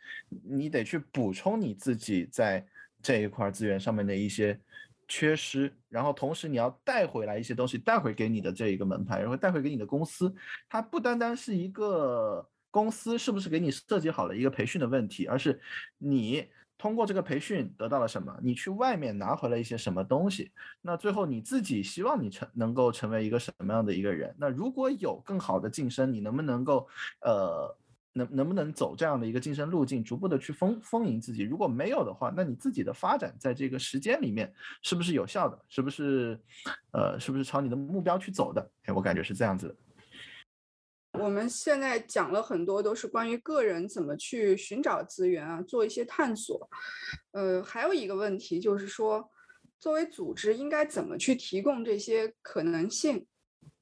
[0.47, 2.63] 你得去补充你自己在
[3.01, 4.59] 这一块资源上面的一些
[5.07, 10.31] 缺失，然后同时你要带回来一些东西，带回给你的这一个门派，然后带回给你的公司。
[10.69, 12.47] 它不单单是一个。
[12.71, 15.59] 公司是不是给你设计好了一个培训的问题，而是
[15.97, 18.35] 你通过这个培训得到了什么？
[18.41, 20.51] 你去外面拿回来一些什么东西？
[20.81, 24.33] 那最后你自己希望你成能够成为一个什么样的一个人？
[24.39, 26.87] 那如果有更好的晋升，你能不能够
[27.21, 27.77] 呃
[28.13, 31.43] 能能不能走这样的一个晋升路径，逐步的去丰丰盈自己？
[31.43, 35.59] 如果没有的话，那你自己的发展在这个时间里面是不是有效的？
[35.69, 36.39] 是不是
[36.93, 38.71] 呃是不是朝你的目标去走的？
[38.85, 39.75] 哎，我感觉是这样子的。
[41.19, 46.69] 我们现在讲了很多，都是关于个人怎么去寻找资源啊，做一些探索。
[47.31, 49.29] 呃，还有一个问题就是说，
[49.79, 53.27] 作为组织应该怎么去提供这些可能性，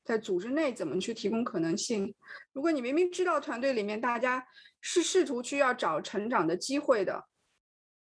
[0.04, 2.14] 在组织内怎么去提供可能性？
[2.52, 4.46] 如果你明明知道团队里面大家
[4.82, 7.26] 是试图去要找成长的机会的，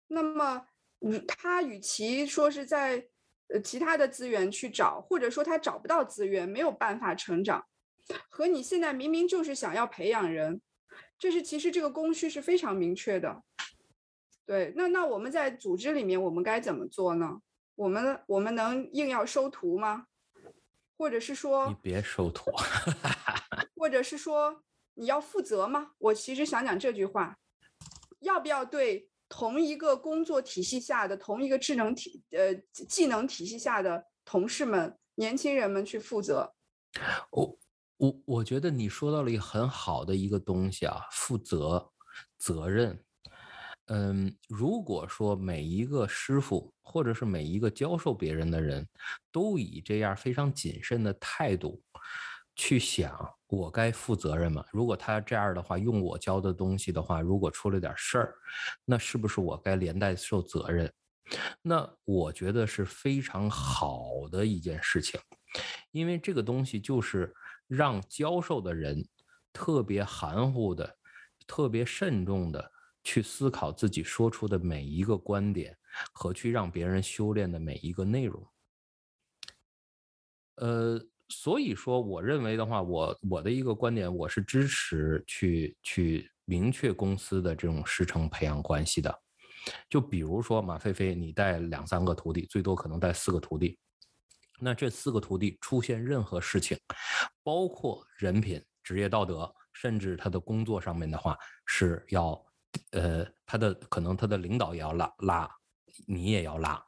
[0.08, 0.66] 那么，
[1.00, 3.06] 嗯，他与其说是在
[3.48, 7.64] 呃其他的资源去找，或者说他找不到资源，没有办法成长，
[8.28, 10.60] 和你现在明明就是想要培养人，
[11.18, 13.42] 这是其实这个供需是非常明确的。
[14.46, 17.40] 对，那那我们在组织里面，我们该怎么做呢？
[17.74, 20.06] 我们我们能硬要收徒吗？
[20.96, 22.50] 或者是说你别收徒，
[23.76, 25.92] 或者是说你要负责吗？
[25.98, 27.38] 我其实想讲这句话，
[28.20, 36.54] 要不要对同一个工作体系下的同一个智能体呃技能体系下的同事们、年轻人们去负责？
[37.30, 37.58] 我
[37.98, 41.90] 我我觉得你说到了一个很好的一个东西啊，负责、
[42.38, 42.98] 责任。
[43.86, 48.86] 嗯，如果说每一个师傅或者是每一个教授别人的人
[49.32, 51.82] 都以这样非常谨慎的态度
[52.54, 54.64] 去想，我该负责任吗？
[54.72, 58.34] 如果他这样的话，用我教的东西的话，如果出了点事儿，
[58.84, 60.92] 那是不是我该连带受责任？
[61.62, 65.18] 那我觉得是非常好的一件事情，
[65.92, 67.34] 因为这个东西就是
[67.68, 69.06] 让教授的人
[69.52, 70.98] 特别含糊的、
[71.46, 72.72] 特别慎重的。
[73.04, 75.74] 去思考自己说出的每一个观点
[76.12, 78.46] 和去让别人修炼的每一个内容。
[80.56, 81.00] 呃，
[81.30, 89.22] 所以说，我认为的话，我我的一个观点，我是支持去去明确公司的这种师承培养关系的。
[89.88, 93.78] 就比如说马飞飞，你带两三个徒弟，最多可能带四个徒弟，
[94.60, 96.78] 那这四个徒弟出现任何事情，
[97.42, 102.44] 包括人品、职业道德，甚至他的工作上面的话，是要。
[102.92, 105.50] 呃，他的可能他的领导也要拉拉，
[106.06, 106.80] 你也要拉，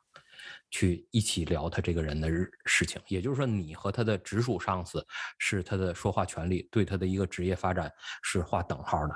[0.70, 2.28] 去一起聊他这个人的
[2.66, 3.00] 事情。
[3.09, 5.04] 也就是说，你和他的直属上司
[5.38, 7.90] 是他的说话权利，对他的一个职业发展
[8.22, 9.14] 是划等号的，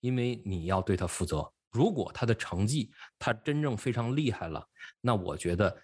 [0.00, 1.50] 因为你要对他负责。
[1.72, 4.64] 如果他的成绩他真正非常厉害了，
[5.00, 5.76] 那我觉得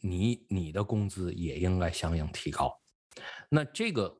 [0.00, 2.72] 你你的工资也应该相应提高。
[3.48, 4.18] 那这个。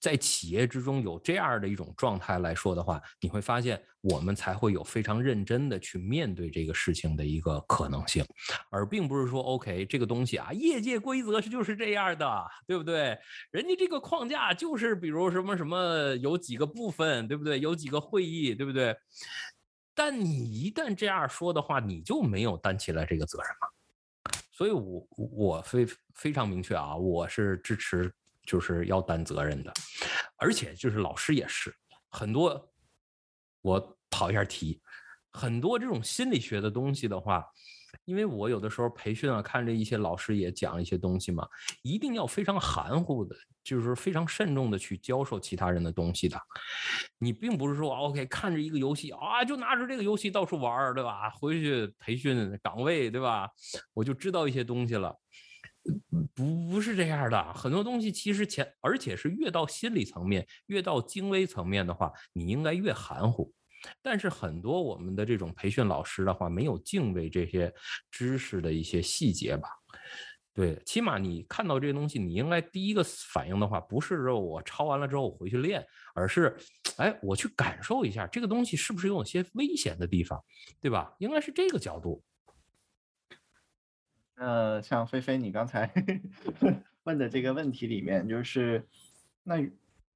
[0.00, 8.24] 在企业之中有这样的一种状态来说的话，你会发现我们才会有非常认真的去面对这个事情的一个可能性，
[8.70, 13.18] 而并不是说 OK 这个东西啊，业界规则是就是这样的，对不对？
[13.50, 17.60] 人家这个框架就是比如什么什么有几个部分，对不对？
[17.60, 18.96] 有几个会议，对不对？
[19.94, 23.68] 但你一旦这样说的话，你就没有担起来这个责任嘛。
[24.56, 28.10] 所以，我我非非常明确啊，我是支持。
[28.46, 29.74] 就是要担责任的，
[30.36, 31.74] 而且就是老师也是
[32.08, 32.72] 很多。
[33.60, 34.80] 我跑一下题，
[35.32, 37.44] 很多这种心理学的东西的话，
[38.04, 41.46] 因为我有的时候培训啊，看着一些老师也讲一些东西嘛，
[41.82, 46.38] 一定要非常含糊的，就是非常慎重的去教授其他人的东西的。
[47.18, 51.30] 你并不是说 OK 看着一个游戏啊，就拿着这个游戏到处玩对吧？
[51.30, 53.48] 回去培训岗位，对吧？
[53.94, 55.16] 我就知道一些东西了。
[56.34, 63.52] 不不是这样的，很多东西其实前，而且是越到心理层面，越到精微层面的话，你应该越含糊。
[64.02, 67.72] 但是很多我们的这种培训老师的话，没有敬畏这些
[68.10, 69.68] 知识的一些细节吧？
[70.52, 76.56] 对，起码你看到这些东西，你应该第一个反应的话，不是说我抄完了之后我回去练，而是，
[76.96, 80.42] 哎，我去感受一下这个东西是不是有些危险的地方，
[80.80, 81.14] 对吧？
[81.18, 82.24] 应该是这个角度。
[84.36, 85.92] 呃，像菲菲你刚才
[87.04, 88.88] 问的这个问题里面，就是
[89.42, 89.56] 那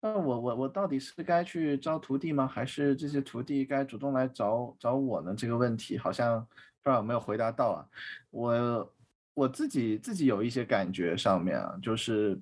[0.00, 2.46] 那我我我到底是该去招徒弟吗？
[2.46, 5.34] 还是这些徒弟该主动来找找我呢？
[5.34, 7.86] 这个问题好像不知道有没有回答到啊。
[8.30, 8.92] 我
[9.34, 12.40] 我自己自己有一些感觉上面啊，就是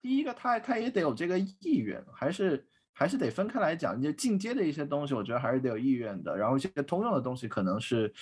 [0.00, 4.00] 第一个他他也得有这个意愿，还是还是得分开来讲。
[4.00, 6.36] 就进阶的一些东西，我觉得还是得有意愿的。
[6.36, 8.12] 然后一些通用的东西，可能是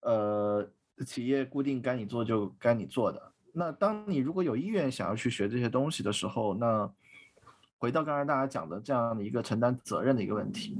[0.00, 0.68] 呃。
[1.04, 3.20] 企业固定该你做就该你做的。
[3.52, 6.88] 那当你如果有意愿想要去学这些东西的时候，那
[7.78, 10.78] 回到刚才大家讲的这样的一个承担责任的一个问题，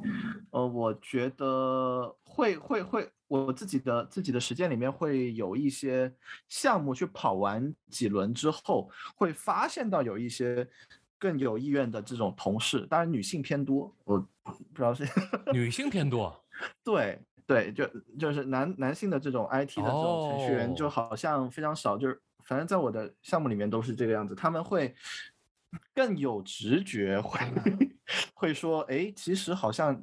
[0.50, 6.12] 呃，我觉得会会会，我自己的自己的实践里面会有一些
[6.48, 10.66] 项目去跑完几轮之后，会发现到有一些
[11.18, 15.04] 更有意愿的这种同事，当然女性偏多，我不知道是
[15.52, 16.44] 女性偏多，
[16.84, 17.20] 对。
[17.46, 17.86] 对，就
[18.18, 21.98] 就是男男性的这种 IT 的这种程序员，就好像非常少。
[21.98, 24.94] 就是反正在我的项目里面都是这个样子，他们会
[25.94, 27.40] 更有直觉，会
[28.34, 30.02] 会说，哎，其实好像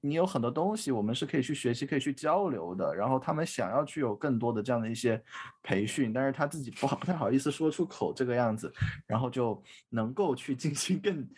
[0.00, 2.94] 你有很多东西，我们是可以去学习、可以去交流的。
[2.94, 5.20] 然后他们想要去有更多的这样的一些
[5.62, 8.72] 培训，但是他自己不好不太好意思说出口这个样子，
[9.06, 11.28] 然后就能够去进行更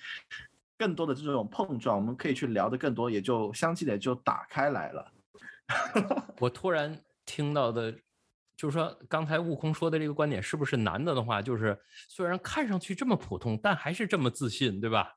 [0.76, 5.12] 更多的这种碰撞，我们可以去聊的更多，也就相继的就打开来了。
[6.38, 7.94] 我突然听到的。
[8.58, 11.78] 就是说，刚才悟空说的这个观点，是不是男的的话，就是
[12.08, 15.14] 虽然看上去这么普通，但还是这么自信，对吧？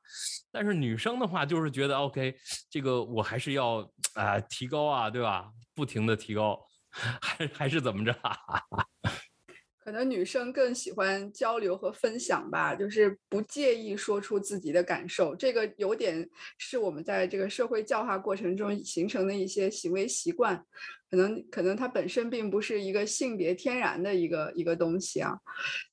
[0.52, 2.36] 但是女生的话，就是觉得 OK，
[2.70, 3.78] 这个我还是要
[4.14, 5.50] 啊提高啊，对吧？
[5.74, 6.56] 不停的提高，
[7.20, 8.14] 还还是怎么着？
[9.84, 15.34] 可能女生更喜欢交流和分享吧，就是不介意说出自己的感受。
[15.34, 20.64] 这个有点是我们在这个社会教化过程中形成的一些行为习惯。
[21.12, 25.38] 可能可能它本身并不是一个性别天然的一个一个东西啊，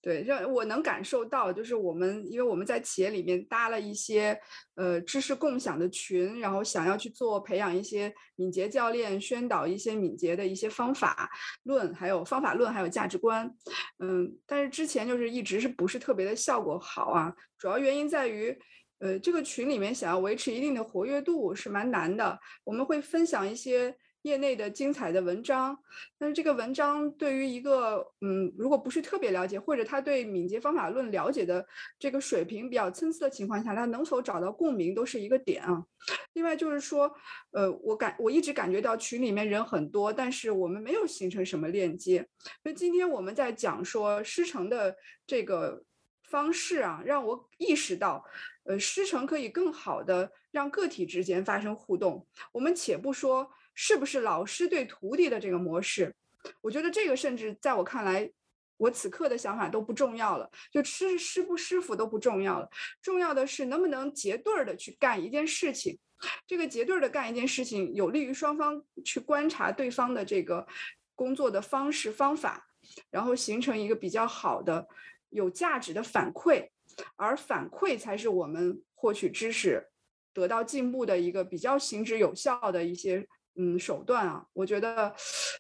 [0.01, 4.39] 对，让我能感受到，就是我们因为我们在企业里面搭了一些
[4.76, 11.30] 呃知识共享的群，然后想要去做培养一些敏捷教练，宣导一些敏捷的一些方法
[11.63, 13.53] 论，还有方法论，还有价值观，
[14.01, 18.57] 嗯，但是之前就是一直是不是特别的效果好啊，主要原因在于，
[18.99, 23.93] 呃，这个群里面想要维持一定的活跃度是蛮难的，我们会分享一些。
[24.24, 25.78] 业内的精彩的文章，
[26.17, 31.65] 但是这个文章对于一个嗯，如果不是特别了解，或者他对敏捷方法论了解的
[31.97, 35.86] 这个水平比较参差的情况下，他能否找到共鸣都是一个点啊。
[36.34, 37.09] 另外就是说，
[37.51, 42.28] 呃，我感我一直感觉到群里面人很多，但是我们没有形成什么链接。
[42.63, 44.93] 那今天我们在讲说师承的
[45.26, 45.84] 这个
[46.30, 48.26] 方式啊，让我意识到，
[48.65, 52.28] 呃，师承可以更好的让个体之间发生互动。
[52.51, 53.49] 我们且不说。
[53.82, 56.13] 是不是老师对徒弟的这个模式？
[56.59, 58.30] 我觉得这个甚至在我看来，
[58.75, 60.51] 我此刻的想法都不重要了。
[60.69, 62.69] 就师师不师傅都不重要了，
[63.01, 65.97] 重要的是能不能结对儿的去干一件事情。
[66.45, 70.67] 这个结对儿的干一件事情，有利于双方去观察对方的这个
[71.15, 72.67] 工作的方式方法，
[73.09, 74.86] 然后形成一个比较好的、
[75.30, 76.67] 有价值的反馈。
[77.15, 79.88] 而反馈才是我们获取知识、
[80.34, 83.25] 得到进步的一个比较行之有效的一些。
[83.55, 85.13] 嗯，手段啊，我觉得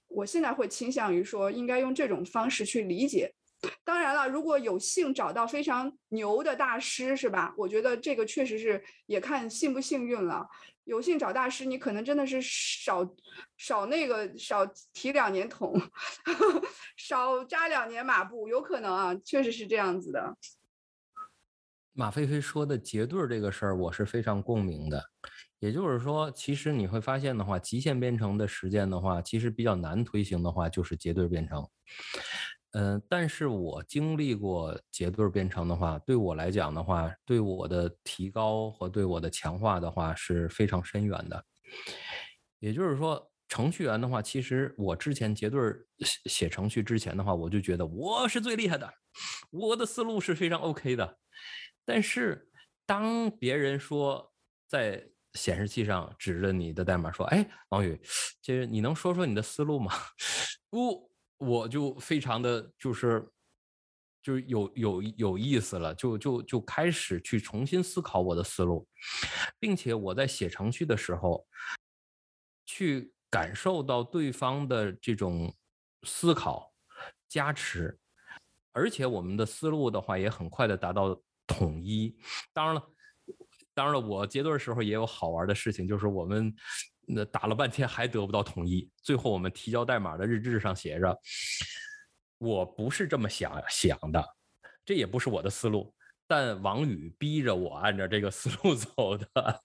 [0.07, 3.33] 我现在会倾向于说，应该用这种方式去理解。
[3.83, 7.53] 当然了，如果有幸找到非常牛的大师，是吧？
[7.57, 10.47] 我觉得这个确实是也看幸不幸运了。
[10.85, 13.07] 有幸找大师，你可能真的是少
[13.57, 15.79] 少那个少提两年桶，
[16.97, 20.35] 少扎两年马步，有可能啊，确实是这样子的。
[21.93, 25.03] 马飞飞说的结对这个事儿，我是非常共鸣的。
[25.59, 31.67] 也就是说，其实你会发现的话，极限编程的实践的话，其实比较难推行的话，就是结对编程。
[32.71, 41.43] 嗯，但是我经历过结对编程的话，对我来讲的话，对我的提高和对我的强化的话是非常深远的。
[42.59, 45.59] 也就是说，程序员的话，其实我之前结对
[46.25, 48.93] 写程序之前的话，我就觉得我是最厉害的，
[49.49, 51.17] 我的思路是非常 OK 的。
[51.83, 52.49] 但是
[52.85, 54.31] 当别人说
[54.67, 57.97] 在显示器上指着你的代码说：“哎，王宇，
[58.41, 59.93] 这你能说说你的思路吗？”
[60.69, 63.25] 不，我就非常的就是，
[64.21, 68.85] 就是有有有意思了，就就就开始去重新思考我的思路，
[69.57, 71.47] 并且我在写程序的时候，
[72.65, 75.55] 去感受到对方的这种
[76.03, 76.73] 思考
[77.29, 77.97] 加持，
[78.73, 81.17] 而且我们的思路的话也很快的达到
[81.47, 82.19] 统一。
[82.51, 82.83] 当然了。
[83.79, 86.53] 当然了，我结对的时候也有好玩的事情，就是我们
[87.07, 91.17] 那打了半天还得不到统一，最后我们提交代码的日志上写着，
[92.39, 94.21] 我不是这么想想的，
[94.83, 95.95] 这也不是我的思路。
[96.29, 99.63] 但王宇逼着我按照这个思路走的，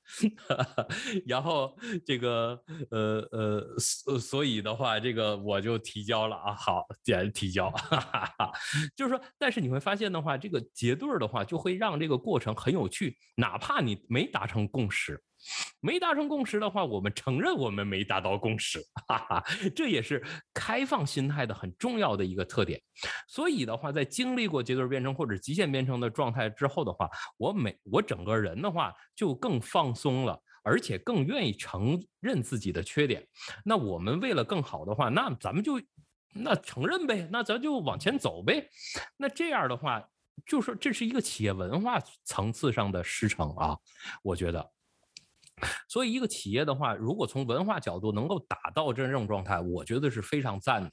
[1.28, 2.58] 然后这个
[2.90, 3.78] 呃呃，
[4.18, 6.54] 所以的话，这个我就提交了啊。
[6.54, 8.52] 好，点提交，哈哈哈
[8.96, 15.22] 就是说，但是你会发现的话，这个结对儿的话，就会让这个过程很有趣，哪怕你没达成共识。
[15.80, 19.45] 没达成共识的话，我们承认我们没达到共识，哈哈，
[19.76, 20.24] 这也是
[20.55, 22.80] 开放心态的很重要的一个特点。
[23.28, 33.26] 所以的话，在经历过结对编程或者极限编程的状态之后的话，我每我整个人的话就更放松了，而且更愿意承认自己的缺点。
[33.64, 35.78] 那我们为了更好的话，那咱们就
[36.32, 38.66] 那承认呗，那咱就往前走呗。
[39.18, 40.03] 那这样的话，
[40.47, 43.76] 就是这是一个企业文化层次上的师承啊，
[44.22, 44.73] 我觉得。
[45.88, 50.90] 所以，一个企业的话，如果从文化角度能够达到这种状态，我觉得是非常赞的。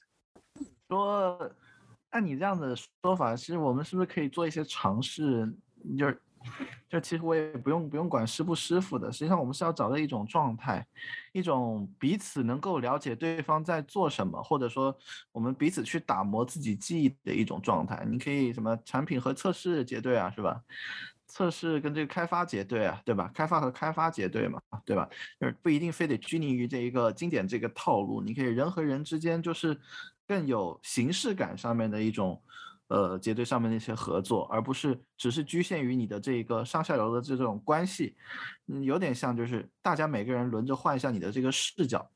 [0.88, 1.52] 说，
[2.10, 5.52] 按你这样的说法，其实我们是不是可以做一些尝试？
[5.98, 6.22] 就是
[6.90, 10.86] 就其实我也不用不用管师不师傅的，实际上我们是要找到一种状态，
[11.34, 14.96] 一种彼此能够了解对方在做什么，或者说
[15.32, 18.06] 我们彼此去打磨自己记忆的一种状态。
[18.10, 20.62] 你可以什么产品和测试结对啊，是吧？
[21.34, 23.32] 测试跟这个开发结对啊，对吧？
[23.34, 25.08] 开发和开发结对嘛，对吧？
[25.40, 29.80] 就是不一定非得拘泥于这一个经典这个套路，你可以人和人之间就是
[30.28, 32.44] 更有形式感上面的一种，
[32.88, 38.18] 呃，结对上面的一些合作，而不是只是局限于你的这一个上下游的这种关系，
[38.68, 42.12] 嗯，有点像就是大家每个人轮着换一下你的这个视角。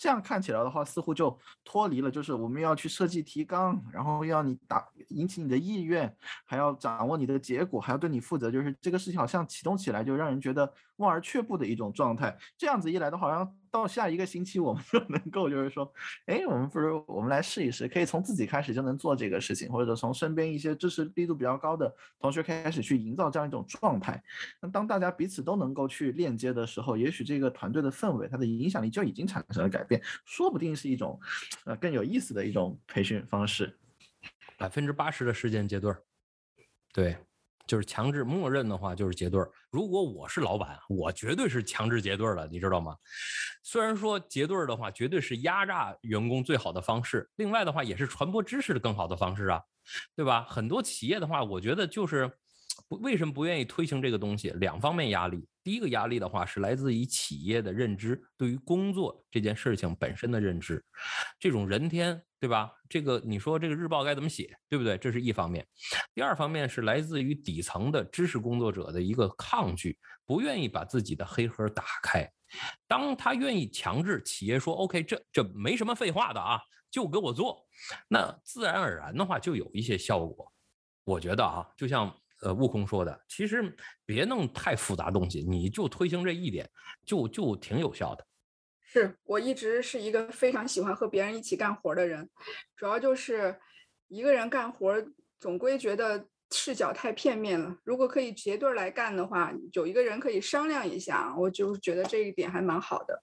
[0.00, 6.10] 这样看起来的话，似乎就脱离了，就是我们要去设计提纲，然后要你打引起你的意愿，
[6.46, 12.34] 还要掌握你的结果，还要对你负责，就是这个事情好像启动起来就让人觉得望而却步的一种状态。
[12.56, 13.54] 这样子一来的话，好像。
[13.72, 15.88] 到下一个星期，我们 就能够就是说，
[16.26, 24.20] 哎，我们不如我们来试一试，可以从自己开始就能做这个事情，或者从身边一些支持力度比较高的同学开始去营造这样一种状态。
[24.60, 29.89] 那当大家彼此都能够去链接的时候，也许这个团队的氛围，它的影响力就已经产生了改变，
[30.26, 31.18] 说不定是一种
[31.64, 33.78] 呃更有意思的一种培训方式。
[34.58, 36.02] 百分之八十的时间结对儿，
[36.92, 37.16] 对。
[37.66, 39.48] 就是强制默认的话，就是结对儿。
[39.70, 42.96] 如果我是老板，我绝对是强制结对儿的，你知道吗？
[43.62, 49.62] 虽然说结对儿的话，绝对是压榨员工最好的方式，另外的话也是传播知识的更好的方式啊，
[50.16, 50.44] 对吧？
[50.50, 52.28] 很多企业的话，我觉得就是
[52.88, 54.50] 为什么不愿意推行这个东西？
[54.50, 55.46] 两方面压力。
[55.62, 60.84] 第一个压力的话是来自于企业的认知，对于工作这件事情本身的认知，
[61.38, 62.22] 这种人天。
[62.40, 62.72] 对吧？
[62.88, 64.96] 这个你说这个日报该怎么写，对不对？
[64.96, 65.62] 这是一方面。
[66.14, 72.26] 第二方面是来自于底层的知识工作者的一个抗拒，不愿意把自己的黑盒打开。
[72.88, 76.58] 当他愿意强制企业说 “OK”，这这没什么废话的啊，
[76.90, 77.62] 就给我做，
[78.08, 80.50] 那自然而然的话就有一些效果。
[81.04, 82.10] 我觉得啊，就像
[82.40, 86.68] 呃悟空说的，其实别弄太复杂东西，你就推行这一点，
[87.04, 88.26] 就就挺有效的。
[88.82, 92.28] 是我一直是一个非常喜欢和别人一起干活的人，
[92.76, 93.60] 主要就是
[94.08, 94.96] 一个人干活
[95.38, 97.76] 总归觉得视角太片面了。
[97.84, 103.22] 如果可以结对来干的话，有一个人可以商量一下，我就觉得这一点还蛮好的。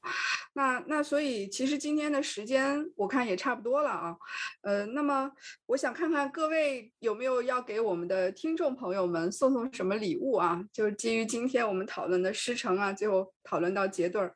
[0.54, 4.18] 那那所以其实今天的时间我看也差不多了啊，
[4.62, 5.32] 呃，那么
[5.68, 10.64] 我想看看各位有没有要给我们的听众朋友们送送什么礼物啊？
[10.72, 14.36] 就是基于今天我们讨论的师承啊，最后讨论到结对儿。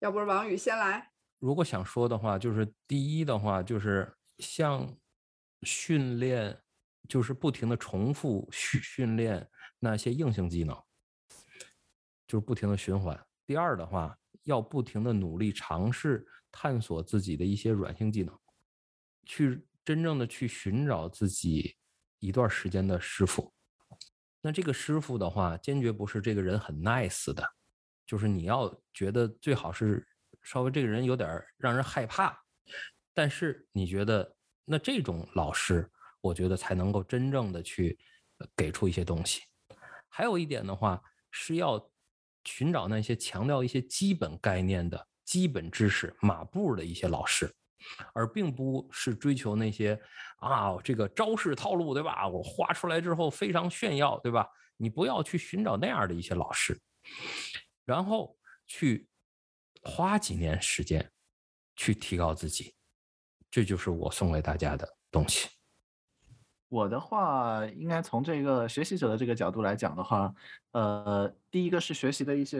[0.00, 1.10] 要不是王宇先来。
[1.40, 4.96] 如果想说的话，就是第一的话，就是像
[5.62, 6.58] 训练，
[7.10, 9.44] 就是不停的重复训训练
[9.80, 10.74] 那些硬性技能，
[12.28, 13.20] 就是不停的循环。
[13.44, 18.38] 第二的话，要不停的努力尝试探索自己的一些软性技能，
[19.26, 21.76] 去真正的去寻找自己
[22.20, 23.52] 一段时间的师傅。
[24.40, 27.44] 那这个师傅的话，坚决不是这个人很 nice 的。
[28.06, 30.06] 就是你要觉得最好是
[30.42, 32.40] 稍微这个人有点让人害怕，
[33.12, 35.90] 但是你觉得那这种老师，
[36.20, 37.98] 我觉得才能够真正的去
[38.56, 39.42] 给出一些东西。
[40.08, 41.00] 还有一点的话
[41.30, 41.90] 是要
[42.44, 47.54] 寻找那些强调一些基本概念的基本知识马步的一些老师，
[48.12, 50.00] 而并不是追求那些
[50.38, 52.26] 啊这个招式套路，对吧？
[52.26, 54.48] 我画出来之后非常炫耀，对吧？
[54.76, 56.80] 你不要去寻找那样的一些老师。
[57.84, 59.08] 然后去
[59.82, 61.10] 花几年时间
[61.76, 62.74] 去提高自己，
[63.50, 65.48] 这就是我送给大家的东西。
[66.70, 70.34] 我的话，应该从这个学习者的这个角度来讲的话，
[70.72, 72.58] 呃，第一个是学习的一些。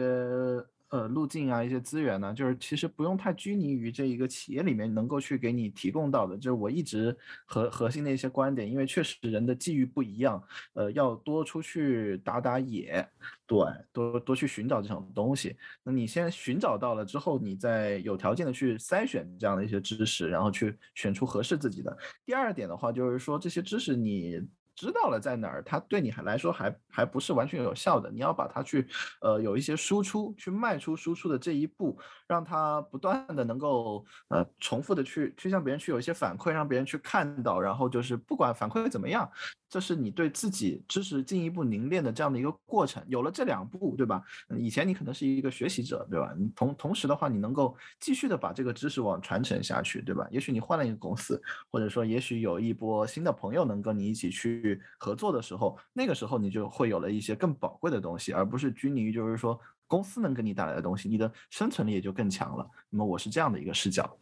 [0.91, 7.15] 呃，路径啊，一些资源呢，就是其实不用太拘泥于这一个企业里面能够去给你提供到的，就是我一直
[7.45, 13.07] 核核心的一些观点，因为确实人的际遇不一样，呃，要多出去打打野，
[13.47, 13.57] 对，
[13.93, 15.55] 多多去寻找这种东西。
[15.81, 21.97] 那你先寻找到了之后，你再有条件的去筛选这样的一些知识，然后去选出合适自己的。
[22.25, 24.41] 第二点的话，就是说这些知识你。
[24.81, 28.09] 知道了在哪儿，它对你还来说还还不是完全有效的。
[28.09, 28.87] 你要把它去，
[29.21, 31.95] 呃，有一些输出，去迈出输出的这一步，
[32.27, 39.29] 让它不断的能够，呃，重复的去去向别人去有一些反馈，让别人去看到，然后就是不管反馈怎么样。
[39.69, 44.21] 这是你对自己知识进一步凝练的这样的一个过程，有了这两步，对吧？
[44.57, 46.33] 以前你可能是一个学习者，对吧？
[46.37, 50.27] 你同同时的话，你能够继续的把这个知识网传承下去，对吧？
[50.29, 62.69] 也许你换了一个公司，或者说也许有一波新的朋友能跟你一起去合作的时候，那个时候你就会有了一些更宝贵的东西，而不是拘泥于就是说公司能给你带来的东西，你的生存力也就更强了。
[62.89, 64.17] 那么我是这样的一个视角。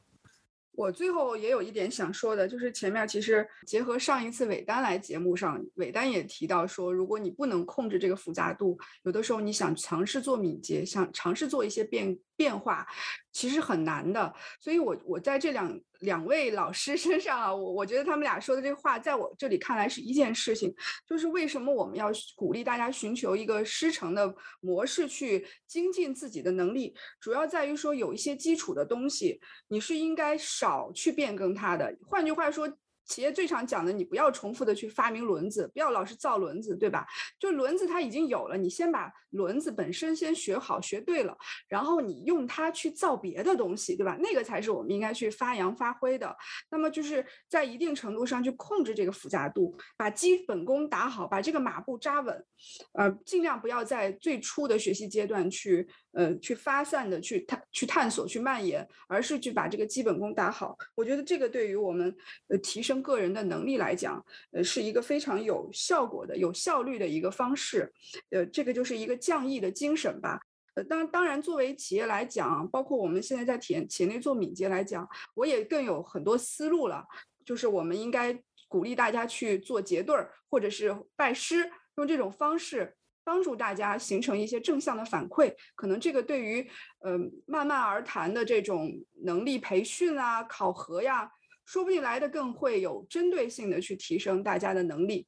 [0.71, 12.87] 我最后也有一点想说的，就是前面其实结合上一次韦丹来节目上，韦丹也提到说，如果你不能控制这个复杂度，有的时候你想尝试做敏捷，想尝试做一些变变化，
[13.33, 14.33] 其实很难的。
[14.61, 20.73] 所以我我在这两两位老师身上啊，我我觉得他们俩说的这话，在我这里看来是一件事情，
[21.07, 29.39] 就是为什么我们要鼓励大家寻求一个师承的模式去精进自己的能力，主要在于说有一些基础的东西，
[29.69, 30.91] 你是应该少。
[30.93, 31.95] 去变更它的。
[32.07, 32.67] 换句话说。
[33.09, 37.05] 企业最常讲的，你不要重复的去发明轮子，不要老是造轮子，对吧？
[37.39, 41.35] 就轮子它已经有了，你先把轮子本身先学好、学对了，
[41.67, 44.15] 然后你用它去造别的东西，对吧？
[44.21, 46.37] 那个才是我们应该去发扬发挥的。
[46.69, 52.45] 那么就是在一定程度上去控制这个复杂度，把基本功打好，把这个马步扎稳，
[52.93, 60.77] 呃，尽量不要在最初的学习阶段去呃去发散的去探去探索去蔓延，而是去把这个基本功打好。
[60.93, 62.15] 我觉得这个对于我们
[62.49, 62.99] 呃提升。
[62.99, 67.91] 个人的能力来讲，呃，是一个非常有效果的、有效率的一个方式，
[68.29, 70.37] 呃，这个就是一个降义的精神吧。
[70.75, 77.05] 呃，当当然，作为企业来讲，包括我们现在在体验企业内做敏捷来讲，我也更有很多思路了。
[77.45, 78.37] 就是我们应该
[78.67, 82.97] 鼓励大家去做结对儿，或者是拜师，用这种方式
[83.29, 85.53] 帮助大家形成一些正向的反馈。
[85.75, 86.67] 可能这个对于
[87.01, 87.15] 呃
[87.45, 88.91] 慢慢而谈的这种
[89.23, 91.29] 能力培训啊、考核呀。
[91.65, 95.27] 说不定来的更会有针对性的去提升大家的能力，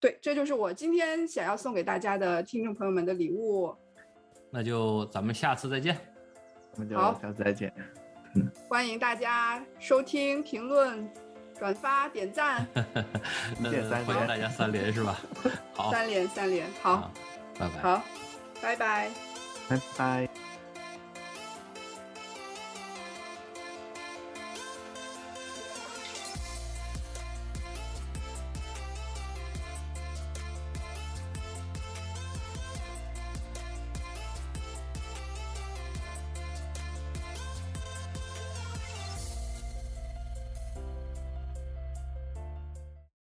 [0.00, 3.72] 对，这就是我今天想要送给大家的听众朋友们的礼物。
[4.50, 5.96] 那就咱们下次再见。
[6.74, 7.72] 我们就下次再见。
[8.68, 11.08] 欢迎大家收听、评论、
[11.58, 12.66] 转发、点赞。
[14.06, 15.18] 欢迎大家三连是吧？
[15.74, 17.10] 好，三连三连，好，
[17.58, 17.80] 拜拜。
[17.80, 18.02] 好，
[18.62, 19.10] 拜拜，
[19.68, 20.27] 拜拜。